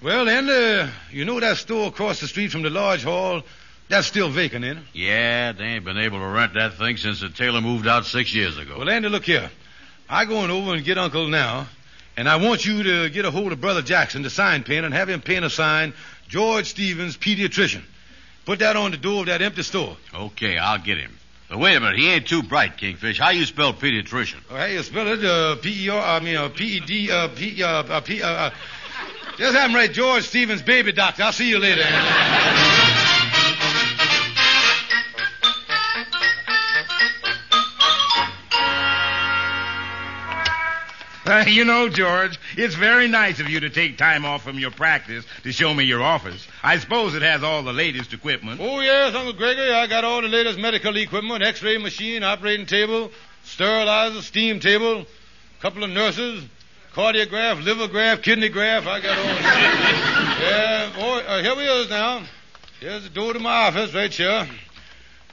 Well, 0.02 0.30
Ander, 0.30 0.90
you 1.10 1.26
know 1.26 1.38
that 1.40 1.58
store 1.58 1.88
across 1.88 2.20
the 2.20 2.26
street 2.26 2.50
from 2.52 2.62
the 2.62 2.70
large 2.70 3.04
hall? 3.04 3.42
That's 3.90 4.06
still 4.06 4.30
vacant, 4.30 4.64
ain't 4.64 4.78
it? 4.78 4.84
Yeah, 4.94 5.52
they 5.52 5.64
ain't 5.64 5.84
been 5.84 5.98
able 5.98 6.20
to 6.20 6.26
rent 6.26 6.54
that 6.54 6.78
thing 6.78 6.96
since 6.96 7.20
the 7.20 7.28
tailor 7.28 7.60
moved 7.60 7.86
out 7.86 8.06
six 8.06 8.34
years 8.34 8.56
ago. 8.56 8.78
Well, 8.78 8.88
Andy, 8.88 9.10
look 9.10 9.24
here. 9.24 9.50
I 10.08 10.24
going 10.24 10.50
over 10.50 10.72
and 10.72 10.84
get 10.84 10.96
Uncle 10.96 11.28
now, 11.28 11.66
and 12.16 12.30
I 12.30 12.36
want 12.36 12.64
you 12.64 12.82
to 12.82 13.10
get 13.10 13.26
a 13.26 13.30
hold 13.30 13.52
of 13.52 13.60
Brother 13.60 13.82
Jackson, 13.82 14.22
the 14.22 14.30
sign 14.30 14.62
painter, 14.62 14.86
and 14.86 14.94
have 14.94 15.10
him 15.10 15.20
paint 15.20 15.44
a 15.44 15.50
sign, 15.50 15.92
George 16.28 16.66
Stevens, 16.66 17.18
pediatrician. 17.18 17.82
Put 18.46 18.60
that 18.60 18.76
on 18.76 18.92
the 18.92 18.96
door 18.96 19.20
of 19.20 19.26
that 19.26 19.42
empty 19.42 19.62
store. 19.62 19.98
Okay, 20.14 20.56
I'll 20.56 20.78
get 20.78 20.96
him. 20.96 21.14
But 21.50 21.58
wait 21.58 21.76
a 21.76 21.80
minute, 21.80 21.98
he 21.98 22.08
ain't 22.08 22.26
too 22.26 22.42
bright, 22.42 22.78
Kingfish. 22.78 23.18
How 23.18 23.30
you 23.30 23.44
spell 23.44 23.74
pediatrician? 23.74 24.40
Oh, 24.50 24.56
how 24.56 24.64
you 24.64 24.82
spell 24.82 25.08
it? 25.08 25.22
Uh, 25.22 25.56
P-E-R, 25.56 26.00
I 26.00 26.20
mean, 26.20 26.36
uh, 26.36 26.48
P-E-D, 26.48 27.10
uh, 27.10 27.28
P, 27.28 27.62
uh, 27.62 27.68
uh, 27.68 28.00
P, 28.00 28.22
uh, 28.22 28.28
uh, 28.28 28.50
just 29.38 29.54
have 29.54 29.70
him 29.70 29.74
write 29.74 29.92
George 29.92 30.24
Stevens, 30.24 30.62
baby 30.62 30.92
doctor. 30.92 31.22
I'll 31.22 31.32
see 31.32 31.48
you 31.48 31.58
later. 31.58 31.84
Uh, 41.30 41.44
you 41.46 41.64
know, 41.64 41.88
George, 41.88 42.40
it's 42.56 42.74
very 42.74 43.06
nice 43.06 43.38
of 43.38 43.48
you 43.48 43.60
to 43.60 43.70
take 43.70 43.96
time 43.96 44.24
off 44.24 44.42
from 44.42 44.58
your 44.58 44.72
practice 44.72 45.24
to 45.44 45.52
show 45.52 45.72
me 45.72 45.84
your 45.84 46.02
office. 46.02 46.44
I 46.60 46.78
suppose 46.78 47.14
it 47.14 47.22
has 47.22 47.44
all 47.44 47.62
the 47.62 47.72
latest 47.72 48.12
equipment. 48.12 48.60
Oh, 48.60 48.80
yes, 48.80 49.14
Uncle 49.14 49.34
Gregory. 49.34 49.70
I 49.70 49.86
got 49.86 50.02
all 50.02 50.22
the 50.22 50.28
latest 50.28 50.58
medical 50.58 50.96
equipment, 50.96 51.44
x-ray 51.44 51.78
machine, 51.78 52.24
operating 52.24 52.66
table, 52.66 53.12
sterilizer, 53.44 54.22
steam 54.22 54.58
table, 54.58 55.06
couple 55.60 55.84
of 55.84 55.90
nurses, 55.90 56.42
cardiograph, 56.94 57.62
liver 57.62 57.88
graph, 57.88 58.22
kidney 58.22 58.48
graph. 58.48 58.86
I 58.86 59.00
got 59.00 59.18
all 59.18 59.24
Yeah, 60.40 60.92
boy, 60.96 61.18
uh, 61.18 61.42
here 61.42 61.56
we 61.56 61.64
is 61.64 61.90
now. 61.90 62.22
Here's 62.80 63.04
the 63.04 63.10
door 63.10 63.32
to 63.32 63.38
my 63.38 63.68
office 63.68 63.94
right 63.94 64.12
here. 64.12 64.48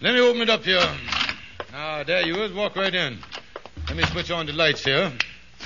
Let 0.01 0.13
me 0.13 0.19
open 0.19 0.41
it 0.41 0.49
up 0.49 0.63
here. 0.63 0.87
Ah, 1.73 2.03
there 2.05 2.25
you 2.25 2.35
is. 2.43 2.51
Walk 2.53 2.75
right 2.75 2.93
in. 2.93 3.19
Let 3.87 3.97
me 3.97 4.03
switch 4.03 4.31
on 4.31 4.45
the 4.45 4.53
lights 4.53 4.83
here. 4.83 5.11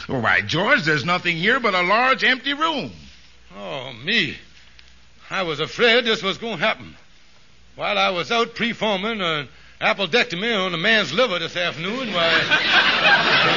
Why, 0.07 0.41
George, 0.41 0.83
there's 0.83 1.05
nothing 1.05 1.37
here 1.37 1.59
but 1.59 1.73
a 1.73 1.81
large 1.81 2.23
empty 2.23 2.53
room. 2.53 2.91
Oh, 3.57 3.91
me. 3.93 4.37
I 5.29 5.43
was 5.43 5.59
afraid 5.59 6.05
this 6.05 6.23
was 6.23 6.37
going 6.37 6.59
to 6.59 6.65
happen. 6.65 6.95
While 7.75 7.97
I 7.97 8.09
was 8.09 8.31
out 8.31 8.55
preforming 8.55 9.21
an 9.21 9.49
appendectomy 9.81 10.65
on 10.65 10.73
a 10.73 10.77
man's 10.77 11.11
liver 11.11 11.39
this 11.39 11.57
afternoon, 11.57 12.13
why, 12.13 12.29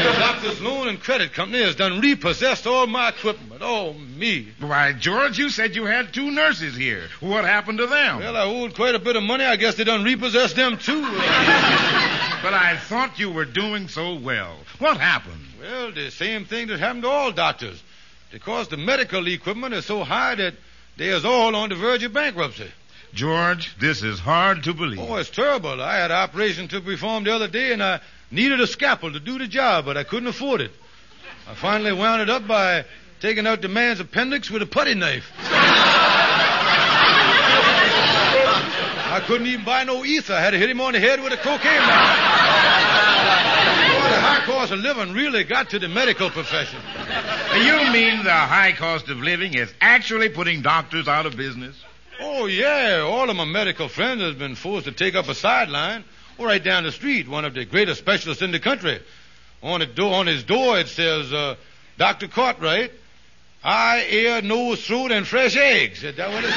the 0.03 0.13
Doctors 0.19 0.61
Loan 0.63 0.89
and 0.89 0.99
Credit 0.99 1.33
Company 1.33 1.63
has 1.63 1.77
done 1.77 2.01
repossessed 2.01 2.67
all 2.67 2.87
my 2.87 3.11
equipment. 3.11 3.61
Oh, 3.63 3.93
me. 3.93 4.49
Why, 4.59 4.93
George, 4.95 5.39
you 5.39 5.51
said 5.51 5.77
you 5.77 5.85
had 5.85 6.15
two 6.15 6.31
nurses 6.31 6.75
here. 6.75 7.09
What 7.21 7.45
happened 7.45 7.79
to 7.79 7.87
them? 7.87 8.21
Well, 8.21 8.37
I 8.37 8.45
owed 8.45 8.75
quite 8.75 8.95
a 8.95 8.99
bit 8.99 9.17
of 9.17 9.23
money. 9.23 9.45
I 9.45 9.57
guess 9.57 9.75
they 9.75 9.85
done 9.85 10.03
repossessed 10.03 10.57
them, 10.57 10.79
too. 10.79 11.03
but 11.03 12.55
I 12.55 12.79
thought 12.89 13.19
you 13.19 13.31
were 13.31 13.45
doing 13.45 13.89
so 13.89 14.15
well. 14.15 14.57
What 14.79 14.97
happened? 14.97 15.45
Well, 15.61 15.93
the 15.93 16.11
same 16.11 16.47
thing 16.47 16.69
that 16.69 16.81
happened 16.81 17.03
to 17.03 17.09
all 17.09 17.33
doctors. 17.33 17.83
Because 18.33 18.69
the 18.69 18.79
medical 18.79 19.29
equipment 19.29 19.75
is 19.75 19.85
so 19.85 20.03
high 20.03 20.35
that 20.37 20.55
they 20.97 21.09
is 21.09 21.25
all 21.25 21.55
on 21.55 21.69
the 21.69 21.75
verge 21.75 22.03
of 22.03 22.13
bankruptcy. 22.13 22.71
George, 23.15 23.77
this 23.79 24.03
is 24.03 24.19
hard 24.19 24.65
to 24.65 24.75
believe. 24.75 24.99
Oh, 24.99 25.15
it's 25.17 25.31
terrible. 25.31 25.81
I 25.81 25.97
had 25.97 26.11
an 26.11 26.17
operation 26.17 26.67
to 26.69 26.81
perform 26.81 27.25
the 27.25 27.33
other 27.35 27.49
day, 27.49 27.73
and 27.73 27.83
I 27.83 28.01
needed 28.31 28.61
a 28.61 28.67
scalpel 28.67 29.13
to 29.13 29.21
do 29.21 29.39
the 29.39 29.47
job, 29.47 29.85
but 29.85 29.97
I 29.97 30.03
couldn't 30.03 30.29
afford 30.29 30.61
it. 30.61 30.73
I 31.49 31.55
finally 31.55 31.93
wound 31.93 32.23
it 32.23 32.31
up 32.31 32.49
by 32.49 32.85
taking 33.21 33.47
out 33.47 33.63
the 33.63 33.69
man's 33.69 34.01
appendix 34.01 34.51
with 34.51 34.63
a 34.63 34.67
putty 34.67 34.95
knife. 34.95 35.31
I 39.07 39.23
couldn't 39.27 39.47
even 39.47 39.65
buy 39.65 39.85
no 39.85 40.05
ether. 40.05 40.35
I 40.35 40.41
had 40.41 40.51
to 40.51 40.59
hit 40.59 40.69
him 40.69 40.81
on 40.81 40.95
the 40.95 40.99
head 40.99 41.23
with 41.23 41.33
a 41.33 41.37
cocaine 41.37 41.61
knife. 41.63 42.19
Boy, 43.95 44.09
the 44.11 44.21
high 44.21 44.43
cost 44.45 44.73
of 44.73 44.81
living 44.81 45.13
really 45.13 45.45
got 45.45 45.71
to 45.71 45.79
the 45.79 45.87
medical 45.89 46.31
profession. 46.31 46.81
You 47.55 47.93
mean 47.93 48.25
the 48.25 48.33
high 48.33 48.73
cost 48.73 49.09
of 49.09 49.19
living 49.19 49.55
is 49.55 49.73
actually 49.81 50.31
putting 50.31 50.63
doctors 50.63 51.07
out 51.07 51.27
of 51.27 51.37
business? 51.37 51.77
Oh, 52.21 52.47
yeah. 52.47 53.01
All 53.01 53.29
of 53.29 53.37
my 53.37 53.45
medical 53.45 53.89
friends 53.89 54.23
has 54.23 54.35
been 54.35 54.55
forced 54.55 54.87
to 54.87 54.93
take 54.93 55.15
up 55.15 55.29
a 55.29 55.35
sideline. 55.35 56.05
Right 56.39 56.63
down 56.63 56.83
the 56.83 56.93
street, 56.93 57.29
one 57.29 57.45
of 57.45 57.55
the 57.55 57.65
greatest 57.65 58.01
specialists 58.01 58.43
in 58.43 58.51
the 58.51 58.59
country. 58.59 59.01
On, 59.63 59.79
the 59.81 59.87
door, 59.87 60.15
on 60.15 60.27
his 60.27 60.43
door, 60.43 60.79
it 60.79 60.89
says, 60.89 61.33
uh, 61.33 61.55
Dr. 61.97 62.27
Cartwright, 62.27 62.91
eye, 63.63 64.05
ear, 64.11 64.43
nose, 64.43 64.85
throat, 64.85 65.13
and 65.13 65.27
fresh 65.27 65.57
eggs. 65.57 66.03
Is 66.03 66.17
that 66.17 66.29
what 66.31 66.43
it 66.43 66.49
says? 66.49 66.55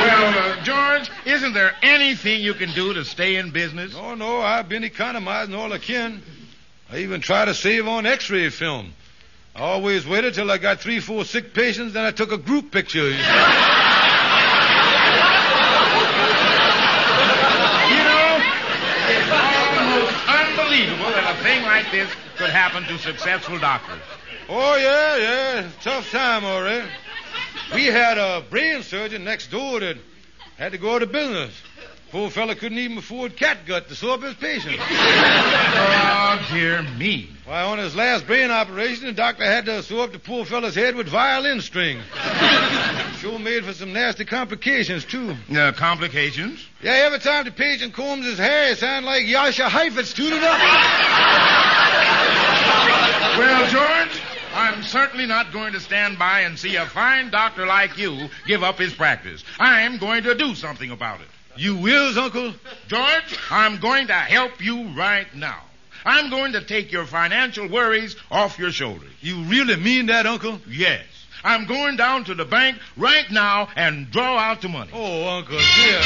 well, 0.00 0.38
uh, 0.38 0.62
George, 0.64 1.10
isn't 1.24 1.54
there 1.54 1.74
anything 1.82 2.42
you 2.42 2.52
can 2.54 2.72
do 2.72 2.92
to 2.92 3.04
stay 3.04 3.36
in 3.36 3.50
business? 3.50 3.94
No, 3.94 4.14
no. 4.14 4.40
I've 4.42 4.68
been 4.68 4.84
economizing 4.84 5.54
all 5.54 5.72
I 5.72 5.78
can. 5.78 6.22
I 6.90 6.98
even 6.98 7.20
try 7.20 7.46
to 7.46 7.54
save 7.54 7.88
on 7.88 8.06
x-ray 8.06 8.50
film. 8.50 8.92
I 9.56 9.60
always 9.60 10.06
waited 10.06 10.34
till 10.34 10.50
I 10.50 10.58
got 10.58 10.80
three, 10.80 11.00
four 11.00 11.24
sick 11.24 11.54
patients, 11.54 11.94
then 11.94 12.04
I 12.04 12.10
took 12.10 12.30
a 12.30 12.36
group 12.36 12.70
picture. 12.70 13.08
You 17.86 18.02
know, 18.02 18.42
it's 19.08 19.30
almost 19.30 20.28
unbelievable 20.28 21.10
that 21.10 21.38
a 21.38 21.42
thing 21.42 21.62
like 21.62 21.90
this 21.90 22.10
could 22.36 22.50
happen 22.50 22.82
to 22.84 22.98
successful 22.98 23.58
doctors. 23.58 24.00
Oh, 24.48 24.76
yeah, 24.76 25.16
yeah. 25.16 25.68
Tough 25.82 26.10
time, 26.10 26.44
all 26.44 26.60
right. 26.62 26.88
We 27.72 27.86
had 27.86 28.18
a 28.18 28.42
brain 28.50 28.82
surgeon 28.82 29.24
next 29.24 29.50
door 29.50 29.80
that 29.80 29.96
had 30.58 30.72
to 30.72 30.78
go 30.78 30.96
out 30.96 31.02
of 31.02 31.12
business. 31.12 31.52
Poor 32.12 32.30
fella 32.30 32.54
couldn't 32.54 32.78
even 32.78 32.98
afford 32.98 33.36
catgut 33.36 33.88
to 33.88 33.96
sew 33.96 34.14
up 34.14 34.22
his 34.22 34.34
patient. 34.34 34.76
Oh, 34.78 36.46
dear 36.52 36.82
me. 36.96 37.28
Why, 37.44 37.62
on 37.62 37.78
his 37.78 37.96
last 37.96 38.26
brain 38.26 38.50
operation, 38.50 39.06
the 39.06 39.12
doctor 39.12 39.44
had 39.44 39.66
to 39.66 39.82
sew 39.82 40.00
up 40.00 40.12
the 40.12 40.18
poor 40.20 40.44
fella's 40.44 40.76
head 40.76 40.94
with 40.94 41.08
violin 41.08 41.60
strings. 41.60 42.04
sure 43.18 43.38
made 43.38 43.64
for 43.64 43.72
some 43.72 43.92
nasty 43.92 44.24
complications, 44.24 45.04
too. 45.04 45.36
Uh, 45.52 45.72
complications? 45.72 46.64
Yeah, 46.80 46.92
every 46.92 47.18
time 47.18 47.44
the 47.44 47.50
patient 47.50 47.92
combs 47.92 48.24
his 48.24 48.38
hair, 48.38 48.70
it 48.70 48.78
sounds 48.78 49.04
like 49.04 49.24
Jascha 49.24 49.68
Heifetz 49.68 50.12
tuning 50.12 50.42
up. 50.42 50.60
Well, 53.38 53.70
George, 53.70 54.22
I'm 54.54 54.82
certainly 54.84 55.26
not 55.26 55.52
going 55.52 55.72
to 55.72 55.80
stand 55.80 56.18
by 56.18 56.40
and 56.40 56.58
see 56.58 56.76
a 56.76 56.86
fine 56.86 57.30
doctor 57.30 57.66
like 57.66 57.98
you 57.98 58.28
give 58.46 58.62
up 58.62 58.78
his 58.78 58.94
practice. 58.94 59.44
I'm 59.58 59.98
going 59.98 60.22
to 60.22 60.34
do 60.34 60.54
something 60.54 60.90
about 60.90 61.20
it. 61.20 61.28
You 61.58 61.76
wills, 61.76 62.16
Uncle? 62.16 62.54
George, 62.88 63.38
I'm 63.50 63.78
going 63.78 64.08
to 64.08 64.14
help 64.14 64.62
you 64.64 64.88
right 64.96 65.26
now. 65.34 65.62
I'm 66.04 66.30
going 66.30 66.52
to 66.52 66.64
take 66.64 66.92
your 66.92 67.04
financial 67.04 67.68
worries 67.68 68.16
off 68.30 68.58
your 68.58 68.70
shoulders. 68.70 69.10
You 69.20 69.42
really 69.44 69.76
mean 69.76 70.06
that, 70.06 70.26
Uncle? 70.26 70.60
Yes. 70.68 71.04
I'm 71.42 71.66
going 71.66 71.96
down 71.96 72.24
to 72.24 72.34
the 72.34 72.44
bank 72.44 72.78
right 72.96 73.30
now 73.30 73.68
and 73.76 74.10
draw 74.10 74.38
out 74.38 74.62
the 74.62 74.68
money. 74.68 74.90
Oh, 74.92 75.38
Uncle, 75.38 75.58
dear. 75.58 76.02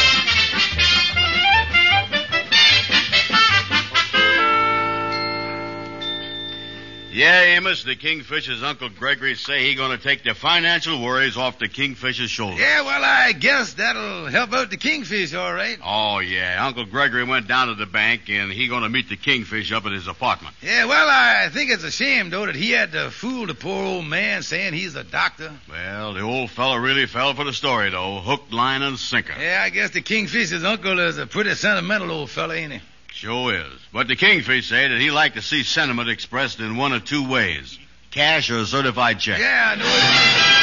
Yeah, 7.13 7.43
Amos, 7.43 7.83
the 7.83 7.97
Kingfish's 7.97 8.63
Uncle 8.63 8.89
Gregory 8.89 9.35
say 9.35 9.65
he 9.65 9.75
gonna 9.75 9.99
take 9.99 10.23
the 10.23 10.33
financial 10.33 11.03
worries 11.03 11.37
off 11.37 11.59
the 11.59 11.67
Kingfish's 11.67 12.31
shoulders. 12.31 12.61
Yeah, 12.61 12.83
well, 12.83 13.03
I 13.03 13.33
guess 13.33 13.75
that'll 13.75 14.27
help 14.27 14.53
out 14.53 14.71
the 14.71 14.77
kingfish, 14.77 15.35
all 15.35 15.53
right. 15.53 15.77
Oh, 15.85 16.21
yeah. 16.21 16.65
Uncle 16.65 16.85
Gregory 16.85 17.25
went 17.25 17.49
down 17.49 17.67
to 17.67 17.75
the 17.75 17.87
bank 17.87 18.29
and 18.29 18.53
he 18.53 18.69
gonna 18.69 18.89
meet 18.89 19.09
the 19.09 19.17
Kingfish 19.17 19.73
up 19.73 19.87
at 19.87 19.93
his 19.93 20.07
apartment. 20.07 20.55
Yeah, 20.63 20.85
well, 20.85 21.09
I 21.09 21.49
think 21.49 21.73
it's 21.73 21.83
a 21.83 21.91
shame, 21.91 22.31
though, 22.31 22.47
that 22.47 22.55
he 22.55 22.71
had 22.71 22.93
to 22.93 23.11
fool 23.11 23.47
the 23.47 23.55
poor 23.55 23.85
old 23.85 24.07
man 24.07 24.43
saying 24.45 24.75
he's 24.75 24.95
a 24.95 25.05
doctor. 25.05 25.53
Well, 25.69 26.15
the 26.15 26.21
old 26.21 26.51
fella 26.51 26.81
really 26.81 27.07
fell 27.07 27.35
for 27.35 27.45
the 27.45 27.53
story, 27.53 27.91
though. 27.91 28.21
Hook, 28.21 28.45
line, 28.53 28.83
and 28.83 28.97
sinker. 28.97 29.35
Yeah, 29.37 29.63
I 29.65 29.71
guess 29.71 29.91
the 29.91 30.01
kingfish's 30.01 30.63
uncle 30.63 31.01
is 31.01 31.19
a 31.19 31.27
pretty 31.27 31.55
sentimental 31.55 32.13
old 32.13 32.31
fella, 32.31 32.55
ain't 32.55 32.75
he? 32.75 32.81
Sure 33.13 33.55
is. 33.55 33.73
But 33.93 34.09
the 34.09 34.17
Kingfish 34.17 34.69
say 34.69 34.89
that 34.89 35.01
he 35.01 35.11
like 35.11 35.35
to 35.35 35.43
see 35.43 35.63
sentiment 35.63 36.09
expressed 36.09 36.59
in 36.61 36.77
one 36.77 36.93
of 36.93 37.05
two 37.05 37.29
ways. 37.29 37.79
Cash 38.11 38.51
or 38.51 38.59
a 38.59 38.67
certified 38.67 39.21
check. 39.21 39.39
Yeah, 39.39 39.73
I 39.73 39.77
know 39.77 39.85
it. 39.85 40.61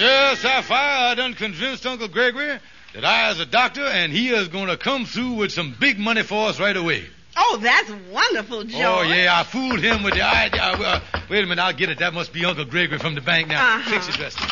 Yes, 0.00 0.38
Sapphire, 0.40 1.10
I 1.10 1.14
done 1.16 1.34
convinced 1.34 1.84
Uncle 1.84 2.08
Gregory 2.08 2.58
that 2.94 3.04
I 3.04 3.30
is 3.30 3.40
a 3.40 3.46
doctor 3.46 3.84
and 3.84 4.12
he 4.12 4.28
is 4.28 4.48
going 4.48 4.68
to 4.68 4.76
come 4.76 5.04
through 5.06 5.34
with 5.34 5.52
some 5.52 5.74
big 5.78 5.98
money 5.98 6.22
for 6.22 6.48
us 6.48 6.60
right 6.60 6.76
away. 6.76 7.04
Oh, 7.40 7.58
that's 7.62 7.90
wonderful, 8.10 8.64
George. 8.64 8.82
Oh, 8.84 9.02
yeah, 9.02 9.38
I 9.38 9.44
fooled 9.44 9.80
him 9.80 10.02
with 10.02 10.14
the 10.14 10.22
idea. 10.22 10.60
Uh, 10.60 11.00
wait 11.30 11.44
a 11.44 11.46
minute, 11.46 11.62
I'll 11.62 11.72
get 11.72 11.88
it. 11.88 11.98
That 12.00 12.12
must 12.12 12.32
be 12.32 12.44
Uncle 12.44 12.64
Gregory 12.64 12.98
from 12.98 13.14
the 13.14 13.20
bank 13.20 13.48
now. 13.48 13.76
Uh-huh. 13.76 13.90
Fix 13.90 14.08
it, 14.08 14.18
Dusty. 14.18 14.44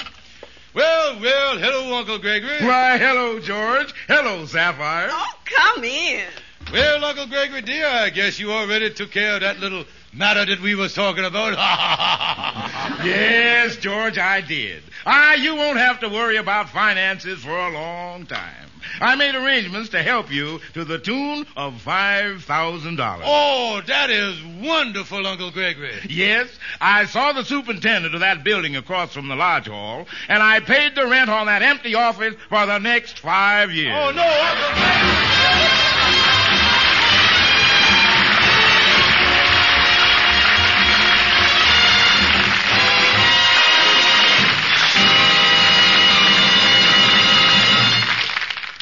Well, 0.73 1.19
well, 1.21 1.59
hello, 1.59 1.97
Uncle 1.99 2.19
Gregory. 2.19 2.65
Why, 2.65 2.97
hello, 2.99 3.41
George. 3.41 3.93
Hello, 4.07 4.45
Sapphire. 4.47 5.09
Oh, 5.11 5.33
come 5.45 5.85
in. 5.85 6.27
Well, 6.73 7.05
Uncle 7.05 7.27
Gregory, 7.27 7.63
dear, 7.63 7.87
I 7.87 8.11
guess 8.11 8.39
you 8.39 8.53
already 8.53 8.91
took 8.93 9.11
care 9.11 9.35
of 9.37 9.41
that 9.41 9.59
little 9.59 9.85
matter 10.13 10.45
that 10.45 10.61
we 10.61 10.75
was 10.75 10.95
talking 10.95 11.25
about. 11.25 11.55
Yes, 13.05 13.77
George, 13.77 14.19
I 14.19 14.41
did. 14.41 14.83
Ah, 15.05 15.35
you 15.35 15.55
won't 15.55 15.79
have 15.79 16.01
to 16.01 16.09
worry 16.09 16.37
about 16.37 16.71
finances 16.71 17.41
for 17.43 17.57
a 17.57 17.71
long 17.71 18.27
time. 18.27 18.66
I 19.01 19.15
made 19.17 19.35
arrangements 19.35 19.91
to 19.91 20.03
help 20.03 20.31
you 20.33 20.61
to 20.75 20.85
the 20.85 20.99
tune 20.99 21.47
of 21.57 21.75
$5,000. 21.85 23.21
oh, 23.25 23.83
that 23.87 24.11
is 24.11 24.43
wonderful, 24.61 25.27
Uncle 25.27 25.51
Gregory. 25.51 25.95
Yes, 26.09 26.49
I 26.81 27.07
saw 27.07 27.33
the 27.33 27.45
superintendent 27.45 28.15
of 28.15 28.21
that 28.21 28.45
building 28.45 28.77
across 28.77 29.13
from 29.13 29.29
the 29.29 29.37
lodge 29.37 29.69
hall, 29.69 30.07
and 30.29 30.43
I 30.43 30.61
paid 30.61 30.95
the 30.95 31.07
rent 31.07 31.31
on 31.31 31.47
that 31.47 31.63
empty 31.63 31.95
office 31.95 32.35
for 32.49 32.67
the 32.67 32.79
next 32.79 33.19
five 33.19 33.71
years. 33.71 33.95
Oh, 33.97 34.11
no, 34.11 34.23
Uncle 34.23 34.81
Gregory. 34.81 35.26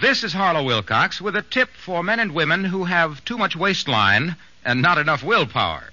This 0.00 0.24
is 0.24 0.32
Harlow 0.32 0.64
Wilcox 0.64 1.20
with 1.20 1.36
a 1.36 1.42
tip 1.42 1.70
for 1.72 2.02
men 2.02 2.18
and 2.18 2.34
women 2.34 2.64
who 2.64 2.84
have 2.84 3.24
too 3.24 3.38
much 3.38 3.54
waistline 3.54 4.34
and 4.64 4.82
not 4.82 4.98
enough 4.98 5.22
willpower. 5.22 5.92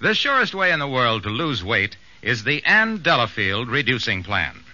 The 0.00 0.14
surest 0.14 0.52
way 0.52 0.72
in 0.72 0.80
the 0.80 0.88
world 0.88 1.22
to 1.22 1.30
lose 1.30 1.62
weight 1.62 1.96
is 2.22 2.42
the 2.42 2.64
Ann 2.64 3.02
Delafield 3.02 3.68
Reducing 3.68 4.24
Plan. 4.24 4.64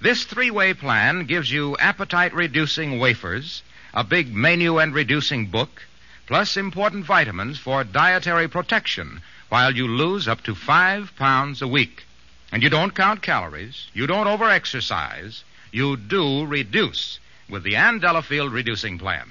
This 0.00 0.24
three 0.24 0.50
way 0.50 0.74
plan 0.74 1.26
gives 1.26 1.52
you 1.52 1.76
appetite 1.78 2.34
reducing 2.34 2.98
wafers, 2.98 3.62
a 3.94 4.02
big 4.02 4.34
menu 4.34 4.78
and 4.78 4.92
reducing 4.92 5.46
book, 5.46 5.84
plus 6.26 6.56
important 6.56 7.06
vitamins 7.06 7.60
for 7.60 7.84
dietary 7.84 8.48
protection 8.48 9.22
while 9.50 9.74
you 9.74 9.86
lose 9.86 10.26
up 10.26 10.42
to 10.42 10.56
five 10.56 11.14
pounds 11.14 11.62
a 11.62 11.68
week. 11.68 12.04
And 12.50 12.60
you 12.60 12.70
don't 12.70 12.94
count 12.94 13.22
calories, 13.22 13.86
you 13.94 14.08
don't 14.08 14.26
overexercise, 14.26 15.44
you 15.70 15.96
do 15.96 16.44
reduce 16.44 17.20
with 17.48 17.62
the 17.62 17.76
Ann 17.76 17.98
Delafield 17.98 18.52
Reducing 18.52 18.98
Plan. 18.98 19.28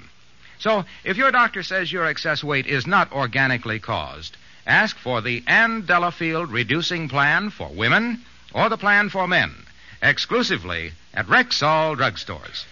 So, 0.58 0.84
if 1.04 1.16
your 1.16 1.30
doctor 1.30 1.62
says 1.62 1.92
your 1.92 2.06
excess 2.06 2.42
weight 2.42 2.66
is 2.66 2.86
not 2.86 3.12
organically 3.12 3.78
caused, 3.78 4.36
ask 4.66 4.96
for 4.96 5.20
the 5.20 5.42
Ann 5.46 5.84
Delafield 5.86 6.50
Reducing 6.50 7.08
Plan 7.08 7.50
for 7.50 7.68
women 7.68 8.22
or 8.54 8.68
the 8.68 8.78
plan 8.78 9.10
for 9.10 9.28
men, 9.28 9.54
exclusively 10.02 10.92
at 11.12 11.26
Rexall 11.26 11.96
drugstores. 11.96 12.64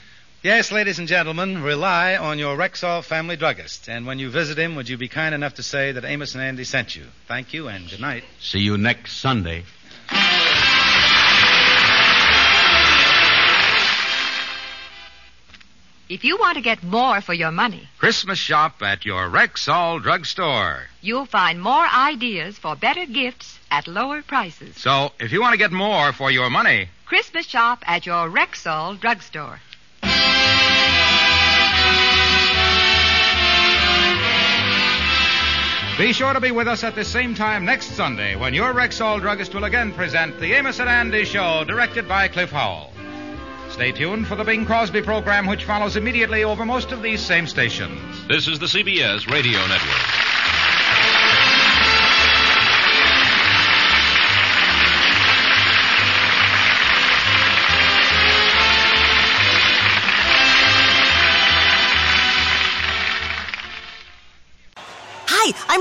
Yes, 0.43 0.71
ladies 0.71 0.99
and 0.99 1.09
gentlemen, 1.09 1.63
rely 1.63 2.17
on 2.17 2.39
your 2.39 2.55
Rexall 2.57 3.03
family 3.03 3.37
druggist. 3.37 3.89
And 3.89 4.07
when 4.07 4.19
you 4.19 4.29
visit 4.29 4.59
him, 4.59 4.77
would 4.77 4.91
you 4.91 4.99
be 4.99 5.09
kind 5.09 5.35
enough 5.35 5.55
to 5.55 5.63
say 5.63 5.93
that 5.93 6.05
Amos 6.05 6.35
and 6.35 6.45
Andy 6.45 6.65
sent 6.65 6.95
you? 6.95 7.05
Thank 7.27 7.55
you 7.55 7.69
and 7.69 7.89
good 7.89 8.01
night. 8.01 8.25
See 8.41 8.59
you 8.59 8.77
next 8.77 9.15
Sunday. 9.15 9.65
If 16.15 16.23
you 16.23 16.39
want 16.39 16.55
to 16.55 16.61
get 16.61 16.81
more 16.85 17.21
for 17.21 17.35
your 17.35 17.51
money, 17.51 17.89
Christmas 17.99 18.39
shop 18.39 18.81
at 18.83 19.05
your 19.05 19.29
Rexall 19.29 20.01
drugstore. 20.01 20.85
you'll 21.01 21.27
find 21.27 21.61
more 21.61 21.89
ideas 21.93 22.57
for 22.57 22.77
better 22.77 23.05
gifts 23.05 23.59
at 23.69 23.89
lower 23.89 24.23
prices. 24.23 24.77
So, 24.77 25.11
if 25.19 25.33
you 25.33 25.41
want 25.41 25.55
to 25.55 25.59
get 25.59 25.73
more 25.73 26.13
for 26.13 26.31
your 26.31 26.51
money, 26.51 26.89
Christmas 27.05 27.47
shop 27.47 27.83
at 27.89 28.07
your 28.07 28.31
Rexall 28.31 29.01
drugstore. 29.01 29.59
Be 35.99 36.13
sure 36.13 36.33
to 36.33 36.41
be 36.41 36.53
with 36.53 36.69
us 36.69 36.85
at 36.85 36.95
the 36.95 37.05
same 37.05 37.35
time 37.35 37.65
next 37.65 37.97
Sunday 37.97 38.37
when 38.37 38.55
your 38.55 38.73
Rexall 38.73 39.21
druggist 39.21 39.53
will 39.53 39.65
again 39.65 39.93
present 39.93 40.39
the 40.39 40.53
Amos 40.53 40.79
and 40.79 40.89
Andy 40.89 41.25
Show, 41.25 41.65
directed 41.65 42.07
by 42.07 42.29
Cliff 42.29 42.53
Howell. 42.53 42.94
Stay 43.75 43.91
tuned 43.91 44.29
for 44.29 44.37
the 44.37 44.45
Bing 44.45 44.65
Crosby 44.65 45.03
program, 45.03 45.49
which 45.49 45.65
follows 45.65 45.97
immediately 45.97 46.45
over 46.45 46.65
most 46.65 46.93
of 46.93 47.03
these 47.03 47.21
same 47.21 47.45
stations. 47.45 48.25
This 48.29 48.47
is 48.47 48.61
the 48.61 48.67
CBS 48.67 49.29
Radio 49.29 49.59
Network. 49.67 50.34